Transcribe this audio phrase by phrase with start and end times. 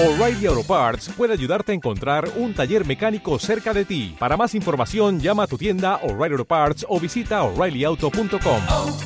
[0.00, 4.14] O'Reilly Auto Parts puede ayudarte a encontrar un taller mecánico cerca de ti.
[4.16, 8.62] Para más información, llama a tu tienda O'Reilly Auto Parts o visita oreillyauto.com.
[8.70, 8.96] oh,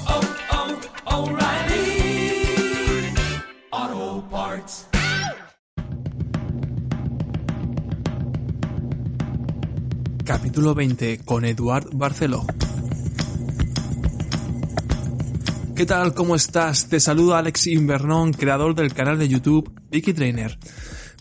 [3.71, 4.89] oh, Parts.
[10.27, 12.45] Capítulo 20 con Eduard Barceló.
[15.75, 16.13] ¿Qué tal?
[16.13, 16.89] ¿Cómo estás?
[16.89, 20.59] Te saluda Alex Invernón, creador del canal de YouTube Vicky Trainer.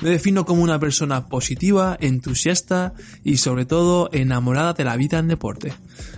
[0.01, 5.29] Me defino como una persona positiva, entusiasta y sobre todo enamorada de la vida en
[5.29, 5.73] deporte.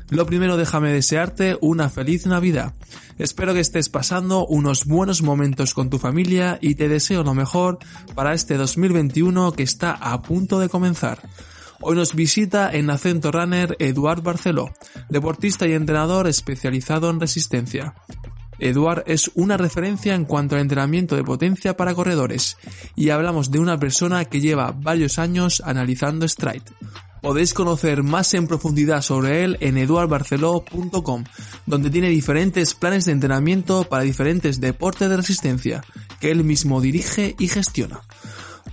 [0.09, 2.73] Lo primero déjame desearte una feliz Navidad.
[3.19, 7.77] Espero que estés pasando unos buenos momentos con tu familia y te deseo lo mejor
[8.15, 11.19] para este 2021 que está a punto de comenzar.
[11.85, 14.71] Hoy nos visita en Acento Runner Eduard Barceló,
[15.09, 17.93] deportista y entrenador especializado en resistencia.
[18.57, 22.55] Eduard es una referencia en cuanto al entrenamiento de potencia para corredores
[22.95, 26.63] y hablamos de una persona que lleva varios años analizando Stride.
[27.21, 31.25] Podéis conocer más en profundidad sobre él en eduardbarceló.com,
[31.65, 35.83] donde tiene diferentes planes de entrenamiento para diferentes deportes de resistencia,
[36.21, 37.99] que él mismo dirige y gestiona.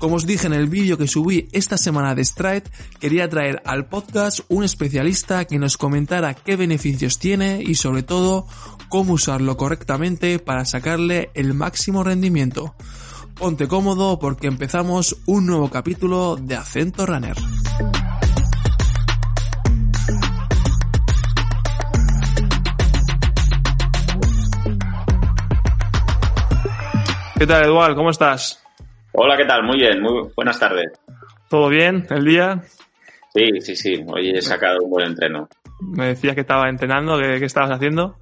[0.01, 2.65] Como os dije en el vídeo que subí esta semana de Stride,
[2.99, 8.47] quería traer al podcast un especialista que nos comentara qué beneficios tiene y sobre todo
[8.89, 12.75] cómo usarlo correctamente para sacarle el máximo rendimiento.
[13.35, 17.37] Ponte cómodo porque empezamos un nuevo capítulo de Acento Runner.
[27.37, 27.95] ¿Qué tal, Eduard?
[27.95, 28.61] ¿Cómo estás?
[29.13, 29.65] Hola, ¿qué tal?
[29.65, 30.93] Muy bien, muy buenas tardes.
[31.49, 32.07] ¿Todo bien?
[32.11, 32.63] ¿El día?
[33.35, 34.05] Sí, sí, sí.
[34.07, 35.49] Hoy he sacado un buen entreno.
[35.81, 38.17] Me decías que estaba entrenando, ¿qué, qué estabas haciendo?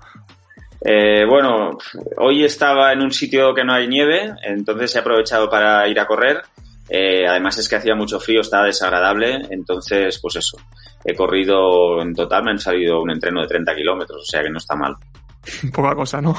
[0.84, 1.77] Eh, bueno,
[2.19, 6.06] hoy estaba en un sitio que no hay nieve, entonces he aprovechado para ir a
[6.06, 6.42] correr.
[6.89, 10.56] Eh, además es que hacía mucho frío, estaba desagradable, entonces pues eso.
[11.05, 14.50] He corrido en total, me han salido un entreno de 30 kilómetros, o sea que
[14.50, 14.94] no está mal.
[15.75, 16.34] Poca cosa, ¿no?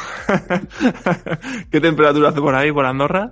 [1.72, 3.30] ¿Qué temperatura hace por ahí, por Andorra?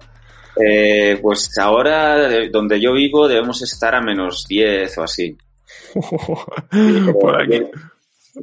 [0.60, 5.38] Eh, pues ahora, de- donde yo vivo, debemos estar a menos 10 o así.
[7.22, 7.62] por aquí.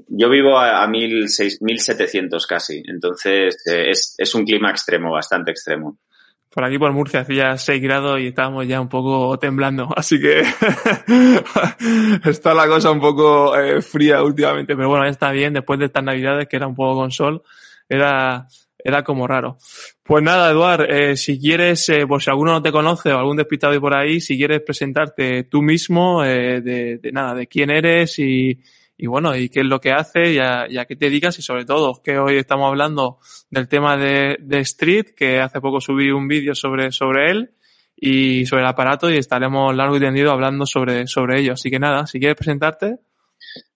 [0.09, 5.53] Yo vivo a, a 1600 1700 casi, entonces eh, es, es un clima extremo, bastante
[5.53, 5.99] extremo.
[6.53, 10.41] Por aquí por Murcia hacía 6 grados y estábamos ya un poco temblando, así que
[12.29, 16.05] está la cosa un poco eh, fría últimamente, pero bueno, está bien, después de estas
[16.05, 17.43] navidades que era un poco con sol,
[17.89, 18.47] era,
[18.85, 19.57] era como raro.
[20.03, 23.39] Pues nada, Eduard, eh, si quieres, eh, por si alguno no te conoce o algún
[23.39, 28.19] despistado por ahí, si quieres presentarte tú mismo, eh, de, de nada, de quién eres
[28.19, 28.61] y,
[28.99, 31.39] y bueno, y qué es lo que haces y a, y a qué te dedicas
[31.39, 33.19] y sobre todo que hoy estamos hablando
[33.51, 37.55] del tema de, de Street, que hace poco subí un vídeo sobre, sobre él
[37.97, 41.55] y sobre el aparato y estaremos largo y tendido hablando sobre, sobre ello.
[41.55, 42.99] Así que nada, si quieres presentarte.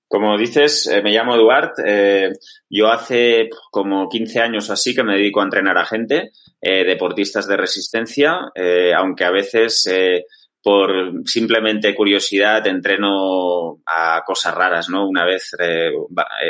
[0.08, 1.72] Como dices, eh, me llamo Eduard.
[1.84, 2.32] eh,
[2.70, 6.30] yo hace como 15 años o así que me dedico a entrenar a gente,
[6.62, 10.24] eh, deportistas de resistencia, eh, aunque a veces eh,
[10.62, 10.90] por
[11.24, 15.08] simplemente curiosidad entreno a cosas raras, ¿no?
[15.08, 15.52] Una vez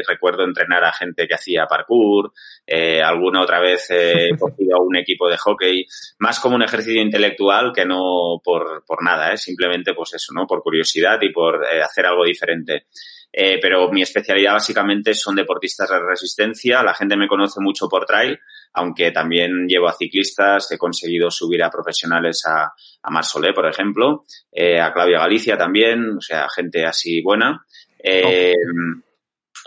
[0.08, 2.32] recuerdo entrenar a gente que hacía parkour,
[2.66, 5.86] eh, alguna otra vez eh, he cogido a un equipo de hockey,
[6.18, 9.36] más como un ejercicio intelectual que no por, por nada, ¿eh?
[9.36, 10.46] Simplemente pues eso, ¿no?
[10.46, 12.86] Por curiosidad y por hacer algo diferente.
[13.32, 16.82] Eh, pero mi especialidad básicamente son deportistas de resistencia.
[16.82, 18.38] La gente me conoce mucho por trail,
[18.72, 20.70] aunque también llevo a ciclistas.
[20.72, 22.72] He conseguido subir a profesionales a,
[23.02, 27.64] a Mar Solé, por ejemplo, eh, a Claudia Galicia también, o sea, gente así buena.
[28.02, 28.54] Eh,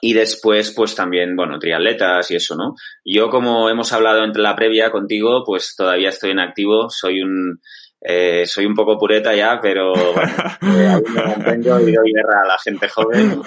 [0.04, 2.74] Y después, pues también, bueno, triatletas y eso, ¿no?
[3.06, 6.90] Yo, como hemos hablado entre la previa contigo, pues todavía estoy en activo.
[6.90, 7.62] Soy un,
[8.04, 10.34] eh, soy un poco pureta ya, pero bueno,
[10.80, 13.42] eh, aún me y doy guerra a la gente joven.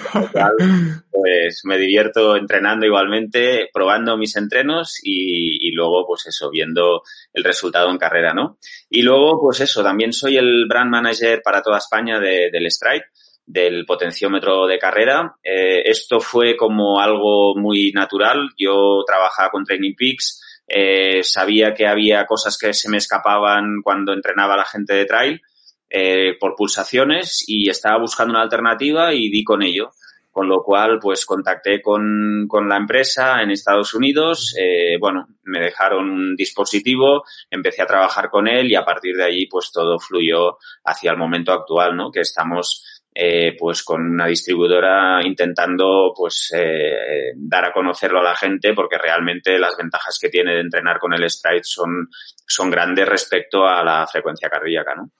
[1.11, 7.43] pues me divierto entrenando igualmente, probando mis entrenos y, y luego, pues eso, viendo el
[7.43, 8.57] resultado en carrera, ¿no?
[8.89, 13.05] Y luego, pues eso, también soy el brand manager para toda España de, del Stride
[13.45, 15.35] del potenciómetro de carrera.
[15.43, 18.49] Eh, esto fue como algo muy natural.
[18.57, 24.13] Yo trabajaba con Training Peaks, eh, sabía que había cosas que se me escapaban cuando
[24.13, 25.41] entrenaba a la gente de trail
[25.89, 29.91] eh, por pulsaciones y estaba buscando una alternativa y di con ello.
[30.31, 34.53] Con lo cual, pues contacté con, con la empresa en Estados Unidos.
[34.59, 39.23] eh, bueno, me dejaron un dispositivo, empecé a trabajar con él y a partir de
[39.23, 42.11] allí, pues todo fluyó hacia el momento actual, ¿no?
[42.11, 42.83] Que estamos
[43.17, 48.97] eh, pues con una distribuidora intentando pues eh, dar a conocerlo a la gente porque
[48.97, 52.09] realmente las ventajas que tiene de entrenar con el Stride son,
[52.45, 55.11] son grandes respecto a la frecuencia cardíaca, ¿no?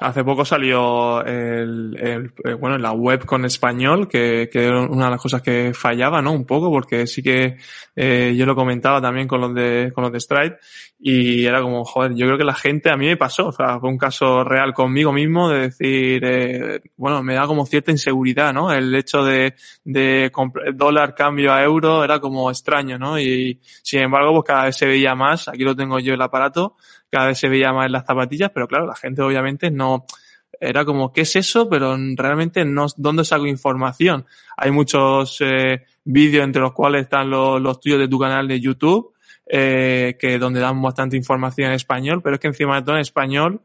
[0.00, 5.04] Hace poco salió el, el, eh, bueno, la web con español, que, que, era una
[5.04, 6.32] de las cosas que fallaba, ¿no?
[6.32, 7.58] Un poco, porque sí que
[7.94, 10.56] eh, yo lo comentaba también con los de, con los de Stride,
[10.98, 13.78] y era como, joder, yo creo que la gente, a mí me pasó, o sea,
[13.78, 18.54] fue un caso real conmigo mismo de decir, eh, bueno, me da como cierta inseguridad,
[18.54, 18.72] ¿no?
[18.72, 19.54] El hecho de,
[19.84, 20.32] de
[20.74, 23.20] dólar cambio a euro era como extraño, ¿no?
[23.20, 26.76] Y sin embargo, pues cada vez se veía más, aquí lo tengo yo el aparato,
[27.10, 30.06] cada vez se veía más en las zapatillas, pero claro, la gente obviamente no,
[30.60, 31.68] era como, ¿qué es eso?
[31.68, 34.26] Pero realmente no, ¿dónde saco información?
[34.56, 39.14] Hay muchos eh, vídeos entre los cuales están los, tuyos de tu canal de YouTube,
[39.46, 43.00] eh, que donde dan bastante información en español, pero es que encima de todo en
[43.00, 43.62] español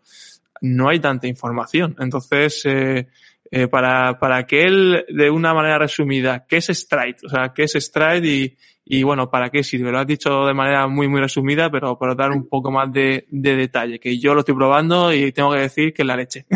[0.61, 1.95] no hay tanta información.
[1.99, 3.07] Entonces, eh,
[3.51, 7.17] eh, para, para que él, de una manera resumida, ¿qué es Stride?
[7.25, 8.57] O sea, ¿qué es Stride y,
[8.87, 9.91] y bueno, ¿para qué sirve?
[9.91, 13.25] Lo has dicho de manera muy, muy resumida, pero para dar un poco más de,
[13.29, 16.45] de detalle, que yo lo estoy probando y tengo que decir que es la leche.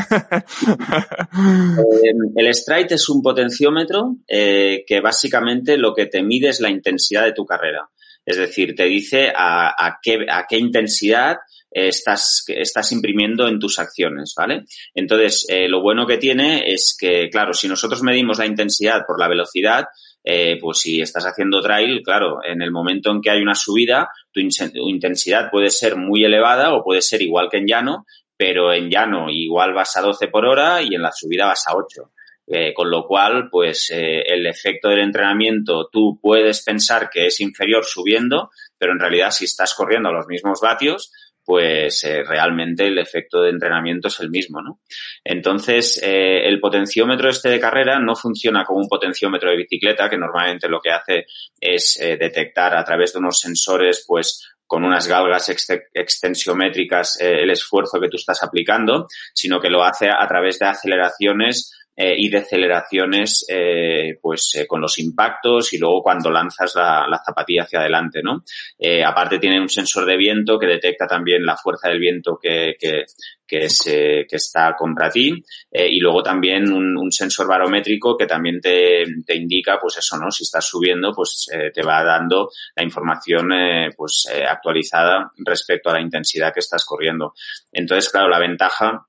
[1.40, 6.70] Eh, el Stride es un potenciómetro eh, que básicamente lo que te mide es la
[6.70, 7.90] intensidad de tu carrera.
[8.26, 11.38] Es decir, te dice a, a, qué, a qué intensidad
[11.72, 14.66] estás, estás imprimiendo en tus acciones, ¿vale?
[14.94, 19.20] Entonces, eh, lo bueno que tiene es que, claro, si nosotros medimos la intensidad por
[19.20, 19.86] la velocidad,
[20.24, 24.10] eh, pues si estás haciendo trail, claro, en el momento en que hay una subida,
[24.32, 24.42] tu,
[24.74, 28.06] tu intensidad puede ser muy elevada o puede ser igual que en llano,
[28.36, 31.76] pero en llano igual vas a 12 por hora y en la subida vas a
[31.76, 32.12] 8.
[32.52, 37.40] Eh, con lo cual, pues eh, el efecto del entrenamiento tú puedes pensar que es
[37.42, 41.12] inferior subiendo, pero en realidad si estás corriendo a los mismos vatios,
[41.50, 44.82] pues eh, realmente el efecto de entrenamiento es el mismo, ¿no?
[45.24, 50.20] Entonces, eh, el potenciómetro este de carrera no funciona como un potenciómetro de bicicleta, que
[50.20, 51.26] normalmente lo que hace
[51.60, 57.42] es eh, detectar a través de unos sensores, pues, con unas galgas ex extensiométricas eh,
[57.42, 62.16] el esfuerzo que tú estás aplicando, sino que lo hace a través de aceleraciones eh,
[62.18, 67.64] y deceleraciones eh, pues eh, con los impactos y luego cuando lanzas la, la zapatilla
[67.64, 68.46] hacia adelante, ¿no?
[68.78, 72.76] Eh, aparte tiene un sensor de viento que detecta también la fuerza del viento que,
[72.80, 73.04] que,
[73.46, 78.28] que, se, que está contra ti eh, y luego también un, un, sensor barométrico que
[78.28, 80.32] también te, te, indica pues eso, ¿no?
[80.32, 83.50] Si estás subiendo pues eh, te va dando la información
[83.98, 87.34] pues actualizada respecto a la intensidad que estás corriendo.
[87.74, 89.09] Entonces, claro, la ventaja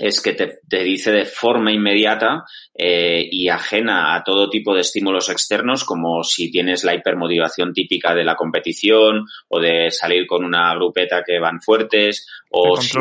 [0.00, 2.44] es que te, te, dice de forma inmediata
[2.74, 8.14] eh, y ajena a todo tipo de estímulos externos, como si tienes la hipermotivación típica
[8.14, 12.98] de la competición o de salir con una grupeta que van fuertes o si,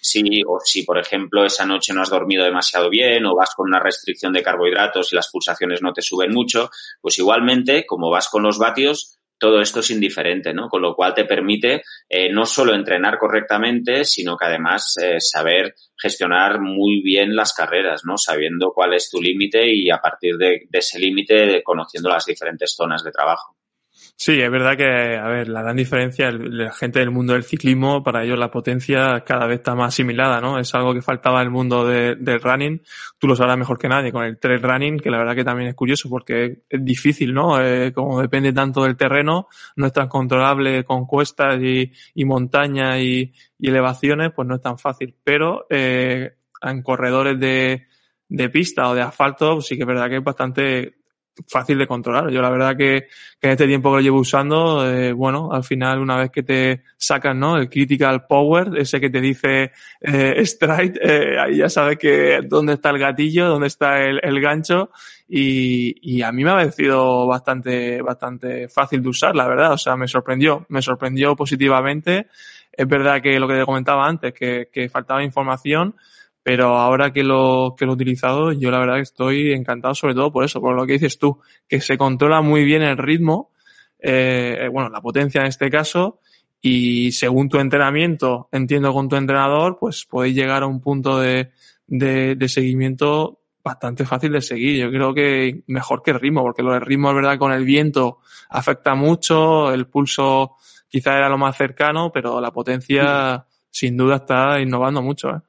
[0.00, 3.68] si, o si, por ejemplo, esa noche no has dormido demasiado bien o vas con
[3.68, 8.28] una restricción de carbohidratos y las pulsaciones no te suben mucho, pues igualmente, como vas
[8.28, 10.68] con los vatios, todo esto es indiferente, ¿no?
[10.68, 15.74] Con lo cual te permite eh, no solo entrenar correctamente, sino que además eh, saber
[16.00, 18.16] gestionar muy bien las carreras, ¿no?
[18.16, 22.72] Sabiendo cuál es tu límite y a partir de, de ese límite conociendo las diferentes
[22.76, 23.56] zonas de trabajo.
[24.16, 28.04] Sí, es verdad que, a ver, la gran diferencia, la gente del mundo del ciclismo,
[28.04, 30.60] para ellos la potencia cada vez está más asimilada, ¿no?
[30.60, 32.82] Es algo que faltaba en el mundo de, del running.
[33.18, 35.70] Tú lo sabrás mejor que nadie con el trail running, que la verdad que también
[35.70, 37.60] es curioso porque es difícil, ¿no?
[37.60, 42.98] Eh, como depende tanto del terreno, no es tan controlable con cuestas y, y montañas
[43.00, 45.16] y, y, elevaciones, pues no es tan fácil.
[45.24, 47.88] Pero eh, en corredores de,
[48.28, 51.01] de pista o de asfalto, sí que es verdad que es bastante
[51.48, 52.30] fácil de controlar.
[52.30, 53.06] Yo la verdad que,
[53.40, 56.42] que en este tiempo que lo llevo usando, eh, bueno, al final una vez que
[56.42, 57.56] te sacan, ¿no?
[57.56, 62.74] El critical power, ese que te dice eh, stride, eh, ahí ya sabes que dónde
[62.74, 64.90] está el gatillo, dónde está el, el gancho
[65.28, 69.72] y, y, a mí me ha parecido bastante, bastante fácil de usar, la verdad.
[69.72, 72.26] O sea, me sorprendió, me sorprendió positivamente.
[72.70, 75.94] Es verdad que lo que te comentaba antes, que, que faltaba información,
[76.42, 80.14] pero ahora que lo, que lo he utilizado, yo la verdad que estoy encantado sobre
[80.14, 83.50] todo por eso, por lo que dices tú, que se controla muy bien el ritmo,
[83.98, 86.18] eh, bueno, la potencia en este caso,
[86.60, 91.50] y según tu entrenamiento, entiendo con tu entrenador, pues podéis llegar a un punto de,
[91.86, 94.84] de, de seguimiento bastante fácil de seguir.
[94.84, 97.64] Yo creo que mejor que el ritmo, porque lo del ritmo es verdad con el
[97.64, 98.18] viento
[98.50, 100.56] afecta mucho, el pulso
[100.88, 105.30] quizá era lo más cercano, pero la potencia sin duda está innovando mucho.
[105.30, 105.40] ¿eh?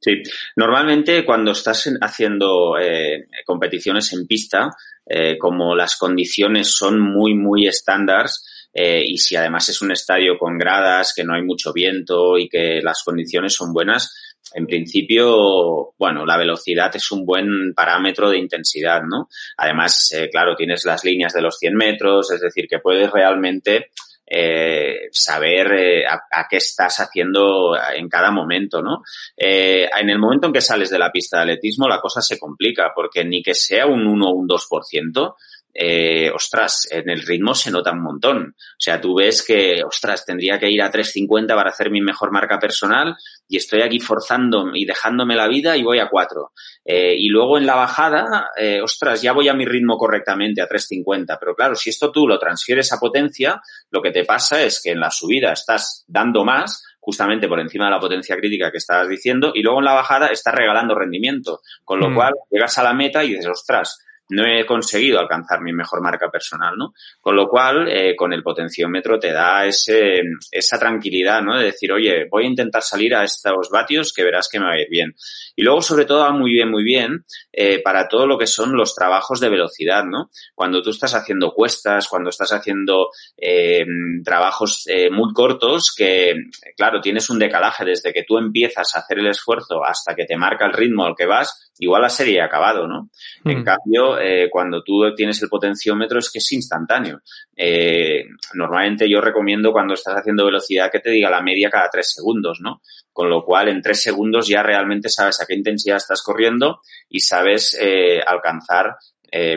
[0.00, 0.22] Sí,
[0.56, 4.70] normalmente cuando estás haciendo eh, competiciones en pista,
[5.06, 10.38] eh, como las condiciones son muy, muy estándares, eh, y si además es un estadio
[10.38, 14.14] con gradas, que no hay mucho viento y que las condiciones son buenas,
[14.54, 19.28] en principio, bueno, la velocidad es un buen parámetro de intensidad, ¿no?
[19.56, 23.90] Además, eh, claro, tienes las líneas de los 100 metros, es decir, que puedes realmente
[24.32, 29.02] eh, saber eh, a, a, qué estás haciendo en cada momento, ¿no?
[29.36, 32.38] Eh, en el momento en que sales de la pista de atletismo, la cosa se
[32.38, 35.34] complica, porque ni que sea un 1 o un 2%,
[35.72, 38.54] eh, ostras, en el ritmo se nota un montón.
[38.56, 42.32] O sea, tú ves que, ostras, tendría que ir a 3.50 para hacer mi mejor
[42.32, 43.16] marca personal
[43.48, 46.52] y estoy aquí forzando y dejándome la vida y voy a 4.
[46.84, 50.68] Eh, y luego en la bajada, eh, ostras, ya voy a mi ritmo correctamente a
[50.68, 51.36] 3.50.
[51.38, 53.60] Pero claro, si esto tú lo transfieres a potencia,
[53.90, 57.86] lo que te pasa es que en la subida estás dando más, justamente por encima
[57.86, 61.60] de la potencia crítica que estabas diciendo, y luego en la bajada estás regalando rendimiento.
[61.84, 62.14] Con lo mm.
[62.14, 66.30] cual llegas a la meta y dices, ostras, no he conseguido alcanzar mi mejor marca
[66.30, 66.94] personal, ¿no?
[67.20, 71.58] Con lo cual, eh, con el potenciómetro te da ese, esa tranquilidad, ¿no?
[71.58, 74.72] De decir, oye, voy a intentar salir a estos vatios que verás que me va
[74.72, 75.14] a ir bien.
[75.56, 78.76] Y luego, sobre todo, va muy bien, muy bien eh, para todo lo que son
[78.76, 80.30] los trabajos de velocidad, ¿no?
[80.54, 83.84] Cuando tú estás haciendo cuestas, cuando estás haciendo eh,
[84.24, 86.34] trabajos eh, muy cortos, que,
[86.76, 90.36] claro, tienes un decalaje desde que tú empiezas a hacer el esfuerzo hasta que te
[90.36, 93.10] marca el ritmo al que vas, igual la serie ha acabado, ¿no?
[93.44, 93.50] Mm.
[93.50, 97.20] En cambio, eh, cuando tú tienes el potenciómetro es que es instantáneo.
[97.56, 98.24] Eh,
[98.54, 102.60] normalmente yo recomiendo cuando estás haciendo velocidad que te diga la media cada tres segundos,
[102.60, 102.82] ¿no?
[103.12, 107.20] Con lo cual en tres segundos ya realmente sabes a qué intensidad estás corriendo y
[107.20, 108.96] sabes eh, alcanzar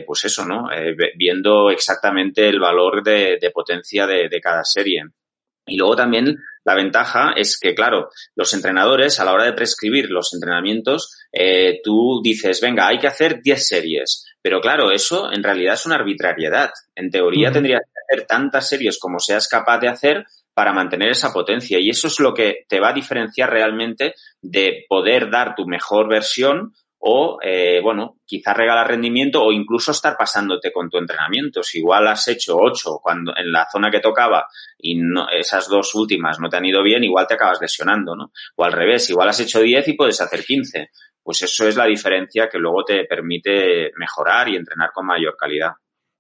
[0.06, 0.70] pues eso, ¿no?
[1.18, 5.02] Viendo exactamente el valor de, potencia de, cada serie.
[5.66, 10.12] Y luego también la ventaja es que, claro, los entrenadores a la hora de prescribir
[10.12, 11.18] los entrenamientos,
[11.84, 14.33] tú dices, venga, hay que hacer 10 series.
[14.44, 16.70] Pero claro, eso en realidad es una arbitrariedad.
[16.96, 17.54] En teoría uh -huh.
[17.54, 21.80] tendrías que hacer tantas series como seas capaz de hacer para mantener esa potencia.
[21.80, 26.10] Y eso es lo que te va a diferenciar realmente de poder dar tu mejor
[26.10, 26.74] versión
[27.06, 31.62] o, eh, bueno, quizás regalar rendimiento o incluso estar pasándote con tu entrenamiento.
[31.62, 35.94] Si igual has hecho ocho cuando, en la zona que tocaba y no, esas dos
[35.96, 38.32] últimas no te han ido bien, igual te acabas lesionando, ¿no?
[38.56, 40.92] O al revés, igual has hecho diez y puedes hacer quince.
[41.22, 45.72] Pues eso es la diferencia que luego te permite mejorar y entrenar con mayor calidad.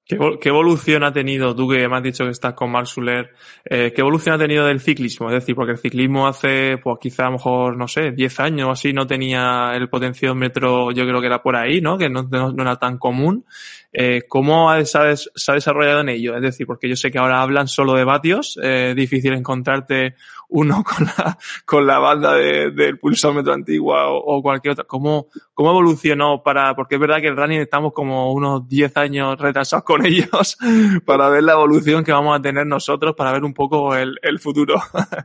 [0.06, 3.32] ¿Qué, ¿Qué, evolución ha tenido, tú que me has dicho que estás con Mark Suler,
[3.64, 5.30] eh, qué evolución ha tenido del ciclismo?
[5.30, 8.68] Es decir, porque el ciclismo hace, pues quizá a lo mejor, no sé, 10 años
[8.68, 11.98] o así no tenía el potenciómetro, yo creo que era por ahí, ¿no?
[11.98, 12.28] Que no,
[12.60, 13.46] era tan común.
[13.94, 16.36] Eh, ¿Cómo se ha, se ha, desarrollado en ello?
[16.36, 20.16] Es decir, porque yo sé que ahora hablan solo de vatios, eh, difícil encontrarte
[20.54, 24.86] uno con la, con la banda de, del pulsómetro antigua o, o, cualquier otra.
[24.86, 29.40] ¿Cómo, ¿Cómo evolucionó para, porque es verdad que el running estamos como unos 10 años
[29.40, 30.58] retrasados con ellos
[31.06, 34.40] para ver la evolución que vamos a tener nosotros, para ver un poco el, el
[34.40, 34.76] futuro.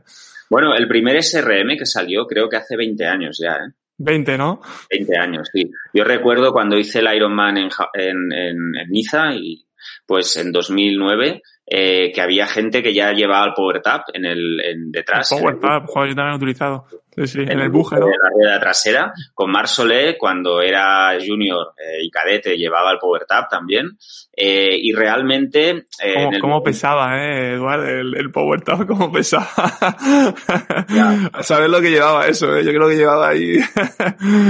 [0.49, 3.73] bueno, el primer SRM que salió creo que hace 20 años ya, ¿eh?
[4.01, 4.61] 20, ¿no?
[4.89, 5.69] 20 años, sí.
[5.93, 9.65] Yo recuerdo cuando hice el Ironman en, en, en, en Niza y
[10.05, 14.59] pues en 2009 eh, que había gente que ya llevaba el Power Tap en el
[14.59, 15.31] en detrás.
[15.31, 16.85] El Power Tap, joder, yo también he utilizado.
[17.15, 18.07] Sí, sí, en, en, el buje, ¿no?
[18.07, 19.13] La rueda trasera.
[19.35, 23.97] Con Mar Solé, cuando era junior eh, y cadete, llevaba el Power Tap también.
[24.35, 25.85] Eh, y realmente...
[26.01, 26.41] Eh, ¿Cómo, el...
[26.41, 27.85] ¿Cómo, pesaba, eh, Eduardo?
[27.85, 29.45] El, el, Power Tap, ¿cómo pesaba?
[31.41, 32.55] ¿Sabes lo que llevaba eso?
[32.55, 32.63] Eh?
[32.63, 33.57] Yo creo que llevaba ahí...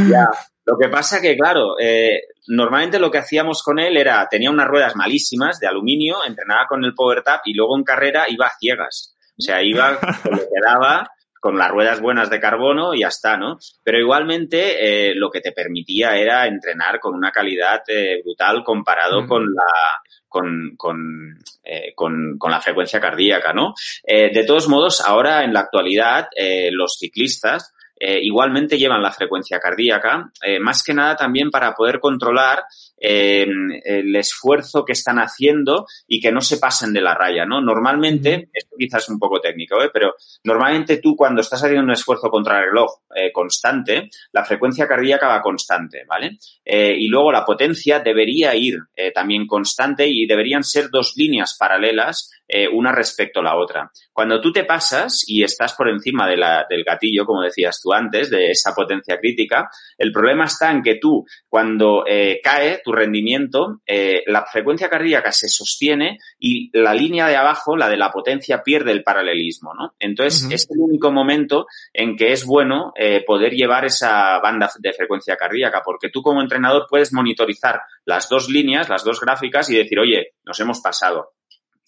[0.09, 0.27] ya.
[0.69, 2.19] Lo que pasa que, claro, eh,
[2.50, 6.84] normalmente lo que hacíamos con él era, tenía unas ruedas malísimas de aluminio, entrenaba con
[6.84, 9.15] el Power Tap y luego en carrera iba a ciegas.
[9.38, 13.08] O sea, iba con lo que daba, con las ruedas buenas de carbono y ya
[13.08, 13.58] está, ¿no?
[13.84, 19.25] Pero igualmente eh, lo que te permitía era entrenar con una calidad eh, brutal comparado
[19.25, 23.74] con la con, con, eh, con, con, la frecuencia cardíaca, ¿no?
[24.03, 29.12] Eh, de todos modos, ahora en la actualidad eh, los ciclistas eh, igualmente llevan la
[29.12, 32.63] frecuencia cardíaca, eh, más que nada también para poder controlar
[33.00, 33.46] eh,
[33.84, 37.62] el esfuerzo que están haciendo y que no se pasen de la raya, ¿no?
[37.62, 39.89] Normalmente, esto quizás es un poco técnico, ¿eh?
[39.91, 44.88] pero normalmente tú cuando estás haciendo un esfuerzo contra el reloj eh, constante, la frecuencia
[44.88, 46.38] cardíaca va constante, ¿vale?
[46.63, 51.56] Eh, y luego la potencia debería ir eh, también constante y deberían ser dos líneas
[51.60, 52.32] paralelas
[52.74, 53.91] una respecto a la otra.
[54.12, 57.94] Cuando tú te pasas y estás por encima de la, del gatillo, como decías tú
[57.94, 62.03] antes, de esa potencia crítica, el problema está en que tú, cuando
[62.44, 67.88] cae tu rendimiento, eh, la frecuencia cardíaca se sostiene y la línea de abajo, la
[67.88, 69.93] de la potencia, pierde el paralelismo, ¿no?
[70.00, 70.53] Entonces, uh -huh.
[70.53, 75.36] es el único momento en que es bueno eh, poder llevar esa banda de frecuencia
[75.36, 80.00] cardíaca, porque tú como entrenador puedes monitorizar las dos líneas, las dos gráficas y decir,
[80.00, 81.34] oye, nos hemos pasado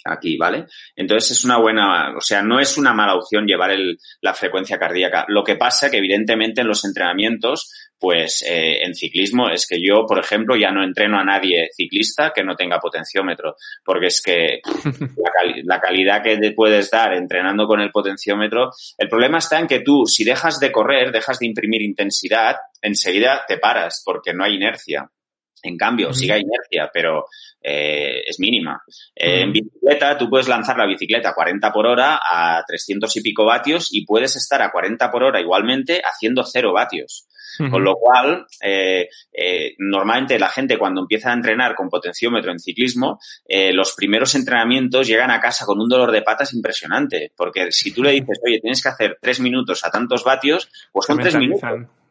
[0.05, 0.65] aquí, ¿vale?
[0.95, 4.77] Entonces es una buena, o sea, no es una mala opción llevar el, la frecuencia
[4.77, 5.25] cardíaca.
[5.27, 10.05] Lo que pasa que evidentemente en los entrenamientos, pues eh, en ciclismo es que yo,
[10.07, 13.55] por ejemplo, ya no entreno a nadie ciclista que no tenga potenciómetro,
[13.85, 14.59] porque es que
[14.95, 19.59] la, cali- la calidad que te puedes dar entrenando con el potenciómetro, el problema está
[19.59, 24.33] en que tú, si dejas de correr, dejas de imprimir intensidad, enseguida te paras porque
[24.33, 25.07] no hay inercia.
[25.63, 27.25] En cambio, hay inercia, pero
[27.61, 28.81] eh, es mínima.
[29.15, 33.21] Eh, En bicicleta, tú puedes lanzar la bicicleta a 40 por hora a 300 y
[33.21, 37.27] pico vatios y puedes estar a 40 por hora igualmente haciendo 0 vatios.
[37.69, 42.59] Con lo cual, eh, eh, normalmente la gente cuando empieza a entrenar con potenciómetro en
[42.59, 47.33] ciclismo, eh, los primeros entrenamientos llegan a casa con un dolor de patas impresionante.
[47.35, 51.05] Porque si tú le dices, oye, tienes que hacer tres minutos a tantos vatios, pues
[51.05, 51.61] son tres minutos.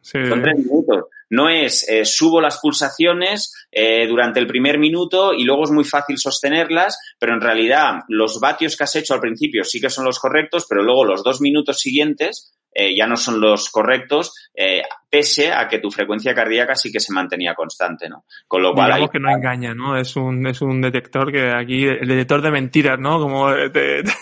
[0.01, 0.25] Sí.
[0.27, 1.05] Son tres minutos.
[1.29, 5.83] No es eh, subo las pulsaciones eh, durante el primer minuto y luego es muy
[5.85, 10.03] fácil sostenerlas, pero en realidad los vatios que has hecho al principio sí que son
[10.05, 14.81] los correctos, pero luego los dos minutos siguientes eh, ya no son los correctos, eh,
[15.09, 18.23] pese a que tu frecuencia cardíaca sí que se mantenía constante, ¿no?
[18.47, 19.97] Con lo cual Digamos que no engaña, ¿no?
[19.97, 23.19] Es un, es un detector que aquí, el detector de mentiras, ¿no?
[23.19, 24.13] Como, te- te-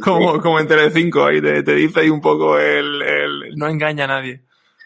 [0.00, 4.04] como, como en Telecinco, ahí te, te dice ahí un poco el, el, no engaña
[4.04, 4.42] a nadie.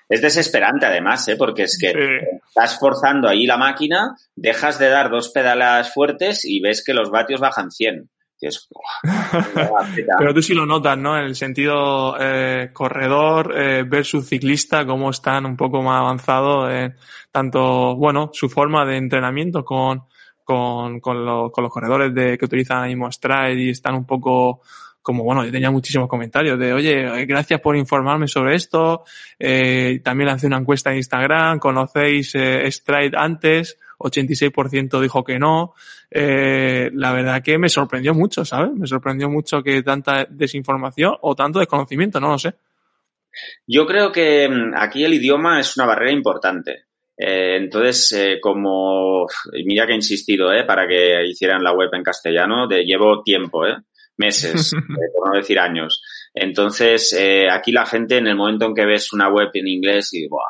[0.09, 1.37] Es desesperante además, ¿eh?
[1.37, 2.39] porque es que Sí.
[2.49, 7.11] estás forzando ahí la máquina, dejas de dar dos pedalas fuertes y ves que los
[7.11, 8.09] vatios bajan 100.
[8.41, 9.03] Dices, "Buah,
[10.19, 11.17] Pero tú sí lo notas, ¿no?
[11.19, 16.95] En el sentido eh, corredor eh, versus ciclista, cómo están un poco más avanzados en
[17.33, 20.03] tanto, bueno, su forma de entrenamiento con,
[20.45, 24.61] con, con, los, con los corredores de, que utilizan mismo Stride y están un poco
[25.07, 29.05] como, bueno, yo tenía muchísimos comentarios de, oye, gracias por informarme sobre esto.
[29.39, 33.79] Eh, también lancé una encuesta en Instagram, ¿conocéis eh, Stride antes?
[33.99, 35.75] 86% dijo que no.
[36.11, 38.73] Eh, la verdad que me sorprendió mucho, ¿sabes?
[38.73, 42.55] Me sorprendió mucho que tanta desinformación o tanto desconocimiento, no lo sé.
[43.65, 46.87] Yo creo que mm, aquí el idioma es una barrera importante.
[47.17, 49.29] Eh, entonces, eh, como
[49.65, 53.65] mira que he insistido, eh, para que hicieran la web en castellano, de, llevo tiempo,
[53.65, 53.77] eh,
[54.17, 56.03] meses, eh, por no decir años.
[56.35, 60.13] Entonces, eh, aquí la gente en el momento en que ves una web en inglés
[60.13, 60.43] y ¡buah!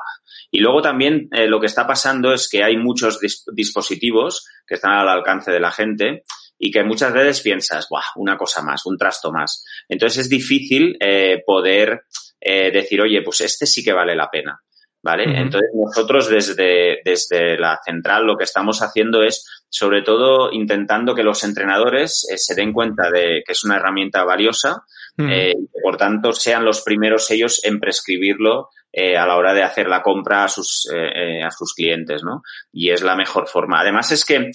[0.50, 4.74] Y luego también eh, lo que está pasando es que hay muchos dis- dispositivos que
[4.74, 6.24] están al alcance de la gente
[6.58, 9.64] y que muchas veces piensas, Buah, una cosa más, un trasto más.
[9.88, 12.02] Entonces es difícil eh, poder
[12.40, 14.60] eh, decir, oye, pues este sí que vale la pena.
[15.02, 15.24] ¿Vale?
[15.38, 21.22] Entonces nosotros desde, desde la central lo que estamos haciendo es sobre todo intentando que
[21.22, 24.84] los entrenadores eh, se den cuenta de que es una herramienta valiosa
[25.18, 25.30] Mm.
[25.30, 29.54] eh, y que por tanto sean los primeros ellos en prescribirlo eh, a la hora
[29.54, 32.42] de hacer la compra a sus, a sus clientes, ¿no?
[32.72, 33.80] Y es la mejor forma.
[33.80, 34.50] Además es que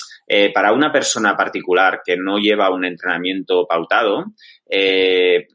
[0.51, 4.25] para una persona particular que no lleva un entrenamiento pautado,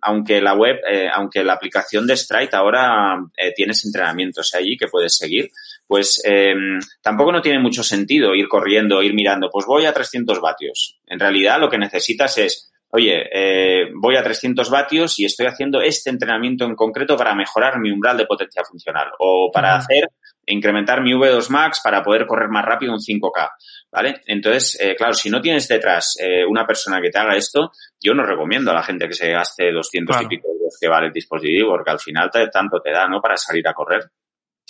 [0.03, 0.77] aunque la web,
[1.13, 3.19] aunque la aplicación de Stride ahora
[3.57, 5.51] tienes entrenamientos allí que puedes seguir,
[5.87, 6.55] pues eh,
[7.03, 10.99] tampoco no tiene mucho sentido ir corriendo, ir mirando, pues voy a 300 vatios.
[11.07, 15.81] En realidad lo que necesitas es, oye, eh, voy a 300 vatios y estoy haciendo
[15.81, 20.09] este entrenamiento en concreto para mejorar mi umbral de potencia funcional o para hacer,
[20.49, 23.49] incrementar mi V2 Max para poder correr más rápido un 5K.
[23.91, 24.21] ¿Vale?
[24.27, 27.71] Entonces, eh, claro, si no tienes detrás eh, una persona que te haga esto,
[28.01, 30.27] yo no recomiendo a la gente que se gaste 200 Claro.
[30.27, 33.21] y pico euros que vale el dispositivo, porque al final te- tanto te da, ¿no?
[33.21, 34.03] Para salir a correr.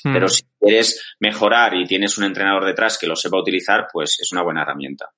[0.06, 0.12] Mm.
[0.12, 4.30] Pero si quieres mejorar y tienes un entrenador detrás que lo sepa utilizar, pues es
[4.30, 5.10] una buena herramienta.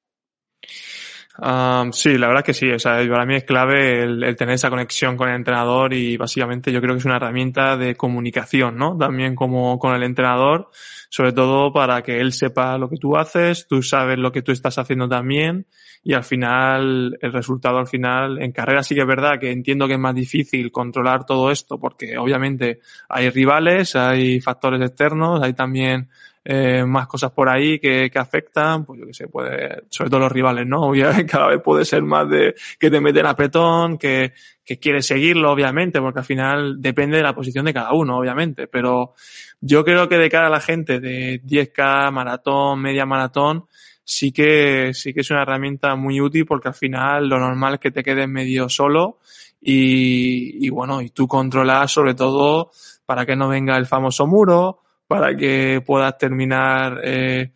[1.40, 2.68] Um, sí, la verdad que sí.
[2.70, 6.16] O sea, para mí es clave el, el tener esa conexión con el entrenador y
[6.16, 8.96] básicamente yo creo que es una herramienta de comunicación, ¿no?
[8.96, 10.70] También como con el entrenador,
[11.08, 14.50] sobre todo para que él sepa lo que tú haces, tú sabes lo que tú
[14.50, 15.66] estás haciendo también
[16.02, 19.86] y al final, el resultado al final, en carrera sí que es verdad que entiendo
[19.86, 25.52] que es más difícil controlar todo esto porque obviamente hay rivales, hay factores externos, hay
[25.54, 26.08] también
[26.50, 30.20] eh, más cosas por ahí que, que afectan, pues yo que sé, puede, sobre todo
[30.20, 30.80] los rivales, ¿no?
[30.88, 34.32] Obviamente cada vez puede ser más de que te meten apretón, que,
[34.64, 38.66] que quieres seguirlo, obviamente, porque al final depende de la posición de cada uno, obviamente,
[38.66, 39.12] pero
[39.60, 43.66] yo creo que de cara a la gente de 10K, maratón, media maratón,
[44.02, 47.80] sí que, sí que es una herramienta muy útil porque al final lo normal es
[47.80, 49.18] que te quedes medio solo
[49.60, 52.70] y, y bueno, y tú controlas sobre todo
[53.04, 57.52] para que no venga el famoso muro, para que puedas terminar eh,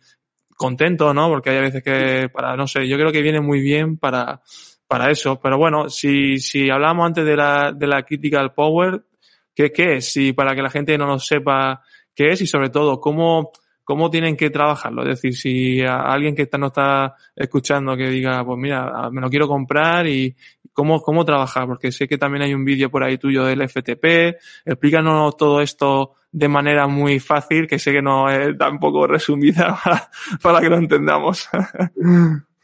[0.57, 1.29] contento, ¿no?
[1.29, 4.41] Porque hay veces que para, no sé, yo creo que viene muy bien para,
[4.87, 5.39] para eso.
[5.39, 9.05] Pero bueno, si, si hablamos antes de la, de la critical power,
[9.53, 10.11] ¿qué, ¿qué es?
[10.11, 11.81] Si para que la gente no lo sepa
[12.15, 13.51] qué es y sobre todo cómo,
[13.83, 15.03] ¿cómo tienen que trabajarlo?
[15.03, 19.21] Es decir, si a alguien que está, no está escuchando que diga, pues mira, me
[19.21, 20.35] lo quiero comprar y
[20.73, 24.37] cómo, cómo trabajar, porque sé que también hay un vídeo por ahí tuyo del FTP,
[24.65, 29.79] explícanos todo esto de manera muy fácil, que sé que no es tampoco resumida
[30.41, 31.47] para, que lo entendamos.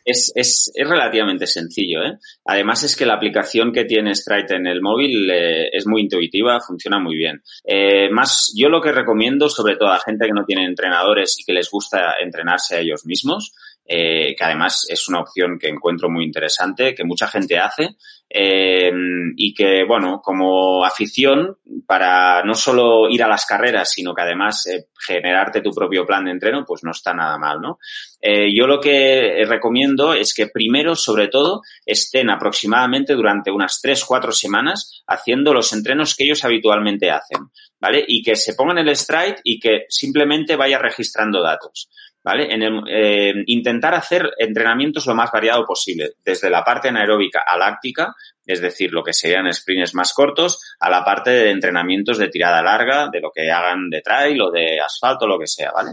[0.03, 2.01] Es, es, es, relativamente sencillo.
[2.03, 2.17] ¿eh?
[2.45, 6.59] Además es que la aplicación que tiene Stride en el móvil eh, es muy intuitiva,
[6.59, 7.43] funciona muy bien.
[7.63, 11.43] Eh, más, yo lo que recomiendo, sobre todo a gente que no tiene entrenadores y
[11.43, 13.53] que les gusta entrenarse a ellos mismos,
[13.91, 17.95] eh, que además es una opción que encuentro muy interesante, que mucha gente hace
[18.29, 18.91] eh,
[19.35, 24.67] y que, bueno, como afición, para no solo ir a las carreras, sino que además
[24.67, 27.79] eh, generarte tu propio plan de entreno, pues no está nada mal, ¿no?
[28.21, 34.03] Eh, yo lo que recomiendo es que primero, sobre todo, estén aproximadamente durante unas tres,
[34.03, 38.03] cuatro semanas haciendo los entrenos que ellos habitualmente hacen, ¿vale?
[38.07, 41.89] Y que se pongan el stride y que simplemente vaya registrando datos.
[42.23, 42.53] ¿vale?
[42.53, 47.57] En el, eh, intentar hacer entrenamientos lo más variado posible, desde la parte anaeróbica a
[47.57, 48.13] láctica,
[48.49, 52.63] es decir, lo que serían sprints más cortos, a la parte de entrenamientos de tirada
[52.63, 55.91] larga, de lo que hagan de trail o de asfalto, lo que sea, ¿vale?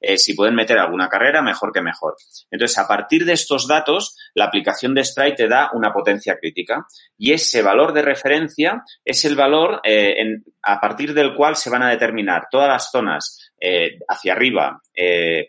[0.00, 2.16] Eh, si pueden meter alguna carrera, mejor que mejor.
[2.50, 6.86] Entonces, a partir de estos datos, la aplicación de Stride te da una potencia crítica
[7.18, 10.16] y ese valor de referencia es el valor eh,
[10.62, 14.80] a partir del cual se van a determinar todas las zonas eh, hacia arriba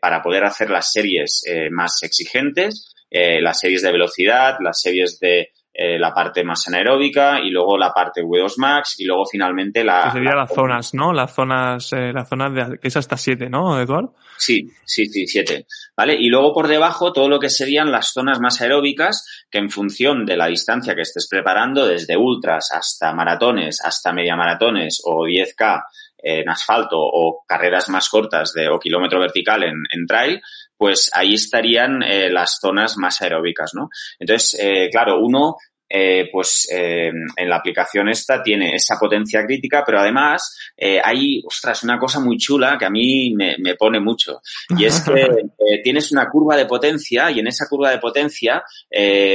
[0.01, 1.41] para poder hacer las series
[1.71, 7.49] más exigentes, las series de velocidad, las series de eh, la parte más anaeróbica y
[7.51, 10.03] luego la parte V2 Max y luego finalmente la...
[10.05, 11.13] Que sería la- las zonas, ¿no?
[11.13, 14.13] Las zonas, eh, las zonas de, que es hasta 7, ¿no, Eduardo?
[14.37, 15.65] Sí, sí, sí, siete.
[15.97, 16.15] ¿Vale?
[16.17, 20.25] Y luego por debajo todo lo que serían las zonas más aeróbicas, que en función
[20.25, 25.83] de la distancia que estés preparando, desde ultras hasta maratones, hasta media maratones o 10K
[26.21, 30.41] en asfalto o carreras más cortas de, o kilómetro vertical en, en trail,
[30.79, 33.89] pues ahí estarían eh, las zonas más aeróbicas, ¿no?
[34.17, 35.57] Entonces, eh, claro, uno
[35.91, 41.41] eh, pues eh, en la aplicación esta tiene esa potencia crítica, pero además eh, hay,
[41.43, 44.41] ostras, una cosa muy chula que a mí me, me pone mucho.
[44.77, 45.27] Y es que
[45.83, 48.63] tienes una curva de potencia y en esa curva de potencia,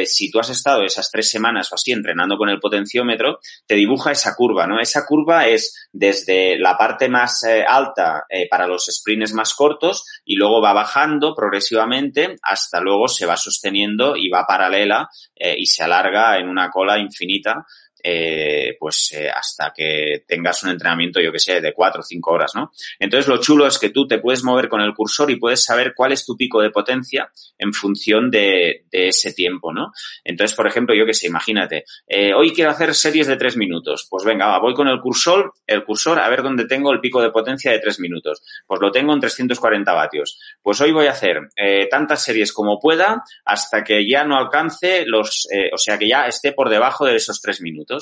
[0.05, 4.13] si tú has estado esas tres semanas o así entrenando con el potenciómetro, te dibuja
[4.13, 4.81] esa curva, ¿no?
[4.81, 10.61] Esa curva es desde la parte más alta para los sprints más cortos y luego
[10.61, 16.44] va bajando progresivamente hasta luego se va sosteniendo y va paralela y se alarga en
[16.49, 17.65] una cola infinita
[18.07, 22.33] eh, pues eh, hasta que tengas un entrenamiento, yo que sé, de cuatro o cinco
[22.33, 22.71] horas, ¿no?
[22.99, 25.95] Entonces lo chulo es que tú te puedes mover con el cursor y puedes saber
[25.97, 29.93] cuál es tu pico de potencia en función de, de ese tiempo, ¿no?
[30.23, 34.07] Entonces, por ejemplo, yo que sé, imagínate, eh, hoy quiero hacer series de tres minutos,
[34.11, 37.23] pues venga, va, voy con el cursor, el cursor a ver dónde tengo el pico
[37.23, 40.39] de potencia de tres minutos, pues lo tengo en 340 vatios.
[40.63, 45.05] Pues hoy voy a hacer eh, tantas series como pueda hasta que ya no alcance
[45.07, 47.94] los, eh, o sea, que ya esté por debajo de esos tres minutos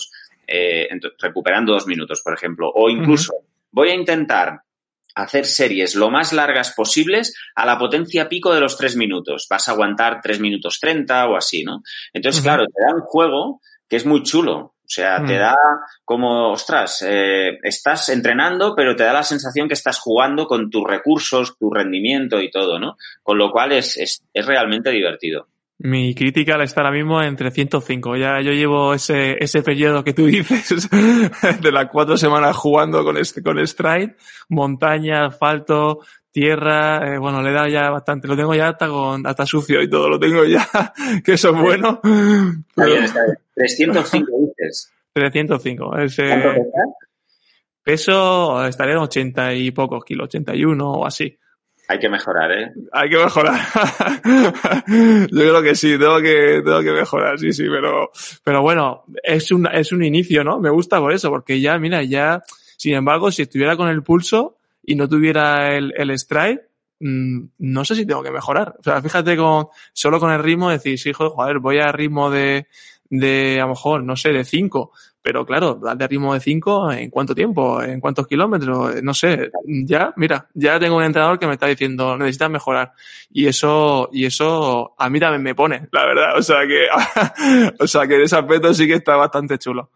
[0.47, 2.71] eh, recuperando dos minutos, por ejemplo.
[2.75, 3.33] O incluso
[3.71, 4.61] voy a intentar
[5.15, 9.47] hacer series lo más largas posibles a la potencia pico de los tres minutos.
[9.51, 11.83] Vas a aguantar tres minutos treinta o así, ¿no?
[12.13, 14.57] Entonces, claro, te da un juego que es muy chulo.
[14.85, 15.39] O sea, te Mm.
[15.39, 15.57] da
[16.05, 20.85] como, ostras, eh, estás entrenando, pero te da la sensación que estás jugando con tus
[20.87, 22.97] recursos, tu rendimiento y todo, ¿no?
[23.23, 25.49] Con lo cual es, es, es realmente divertido.
[25.85, 28.17] Mi crítica está ahora mismo en 305.
[28.17, 33.17] Ya yo llevo ese, ese periodo que tú dices de las cuatro semanas jugando con
[33.17, 34.15] este, con Stride,
[34.49, 35.99] montaña, asfalto,
[36.31, 38.29] tierra, eh, bueno, le he dado ya bastante.
[38.29, 40.65] Lo tengo ya hasta con, hasta sucio y todo, lo tengo ya,
[41.25, 42.01] que eso es bueno.
[42.69, 43.39] Está bien, está bien.
[43.57, 44.93] 305 dices.
[45.13, 45.99] 305.
[45.99, 46.89] Ese ¿Cuánto pesas?
[47.83, 51.37] peso estaría en 80 y pocos kilos, 81 o así.
[51.93, 52.73] Hay que mejorar, ¿eh?
[52.91, 53.61] Hay que mejorar.
[54.87, 58.11] Yo creo que sí, tengo que, tengo que mejorar, sí, sí, pero,
[58.43, 60.59] pero bueno, es un, es un inicio, ¿no?
[60.59, 62.43] Me gusta por eso, porque ya, mira, ya,
[62.79, 66.63] sin embargo, si estuviera con el pulso y no tuviera el, el stride,
[67.01, 68.75] mm, no sé si tengo que mejorar.
[68.79, 72.69] O sea, fíjate con, solo con el ritmo sí, joder, joder, voy a ritmo de,
[73.11, 74.93] de, a lo mejor, no sé, de 5.
[75.23, 77.81] Pero claro, dar de ritmo de 5, ¿en cuánto tiempo?
[77.81, 79.01] ¿En cuántos kilómetros?
[79.03, 79.53] No sé.
[79.65, 82.93] Ya, mira, ya tengo un entrenador que me está diciendo, necesitas mejorar.
[83.31, 86.37] Y eso, y eso a mí también me pone, la verdad.
[86.37, 86.89] O sea que,
[87.79, 89.91] o sea que en ese aspecto sí que está bastante chulo.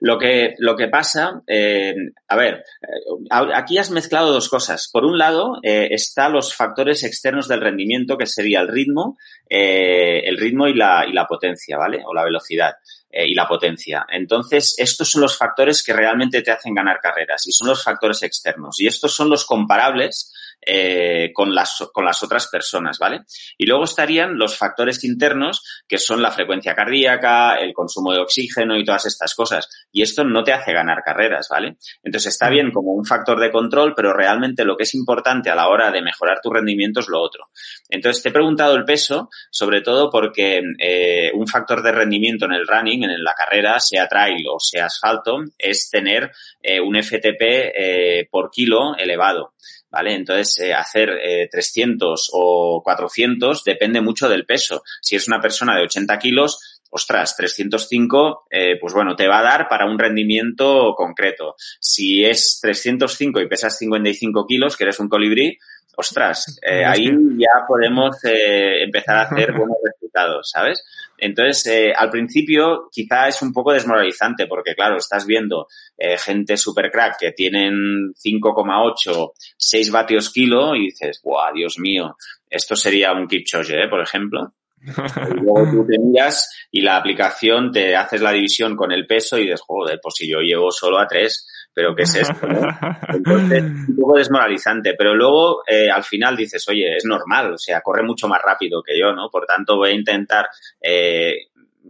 [0.00, 1.94] Lo que, lo que pasa, eh,
[2.28, 4.88] a ver, eh, aquí has mezclado dos cosas.
[4.92, 10.22] Por un lado, eh, está los factores externos del rendimiento, que sería el ritmo, eh,
[10.24, 12.02] el ritmo y la, y la potencia, ¿vale?
[12.04, 12.74] O la velocidad
[13.10, 14.06] eh, y la potencia.
[14.10, 18.22] Entonces, estos son los factores que realmente te hacen ganar carreras y son los factores
[18.22, 18.78] externos.
[18.80, 23.20] Y estos son los comparables eh, con, las, con las otras personas, ¿vale?
[23.56, 28.76] Y luego estarían los factores internos, que son la frecuencia cardíaca, el consumo de oxígeno
[28.76, 29.68] y todas estas cosas.
[29.92, 31.76] Y esto no te hace ganar carreras, ¿vale?
[32.02, 35.54] Entonces está bien como un factor de control, pero realmente lo que es importante a
[35.54, 37.46] la hora de mejorar tu rendimiento es lo otro.
[37.88, 42.52] Entonces te he preguntado el peso, sobre todo porque eh, un factor de rendimiento en
[42.52, 46.30] el running, en la carrera, sea trail o sea asfalto, es tener
[46.62, 49.54] eh, un FTP por kilo elevado.
[49.90, 50.14] ¿Vale?
[50.14, 54.82] Entonces, eh, hacer eh, 300 o 400 depende mucho del peso.
[55.00, 59.42] Si es una persona de 80 kilos, ostras, 305, eh, pues bueno, te va a
[59.42, 61.54] dar para un rendimiento concreto.
[61.80, 65.58] Si es 305 y pesas 55 kilos, que eres un colibrí,
[65.98, 70.84] ostras, eh, ahí ya podemos eh, empezar a hacer buenos resultados, ¿sabes?
[71.18, 76.56] Entonces, eh, al principio quizá es un poco desmoralizante porque, claro, estás viendo eh, gente
[76.56, 82.16] super crack que tienen 5,8, 6 vatios kilo y dices, ¡guau, Dios mío!
[82.48, 83.88] Esto sería un Kipchoge, ¿eh?
[83.88, 84.54] por ejemplo.
[84.80, 89.36] Y luego tú te miras y la aplicación te haces la división con el peso
[89.36, 92.44] y dices, joder, pues si yo llego solo a 3, pero ¿qué es esto?
[92.48, 92.60] no?
[93.14, 97.82] Entonces, un poco desmoralizante, pero luego eh, al final dices, oye, es normal, o sea,
[97.82, 99.30] corre mucho más rápido que yo, ¿no?
[99.30, 100.48] Por tanto, voy a intentar
[100.80, 101.36] eh,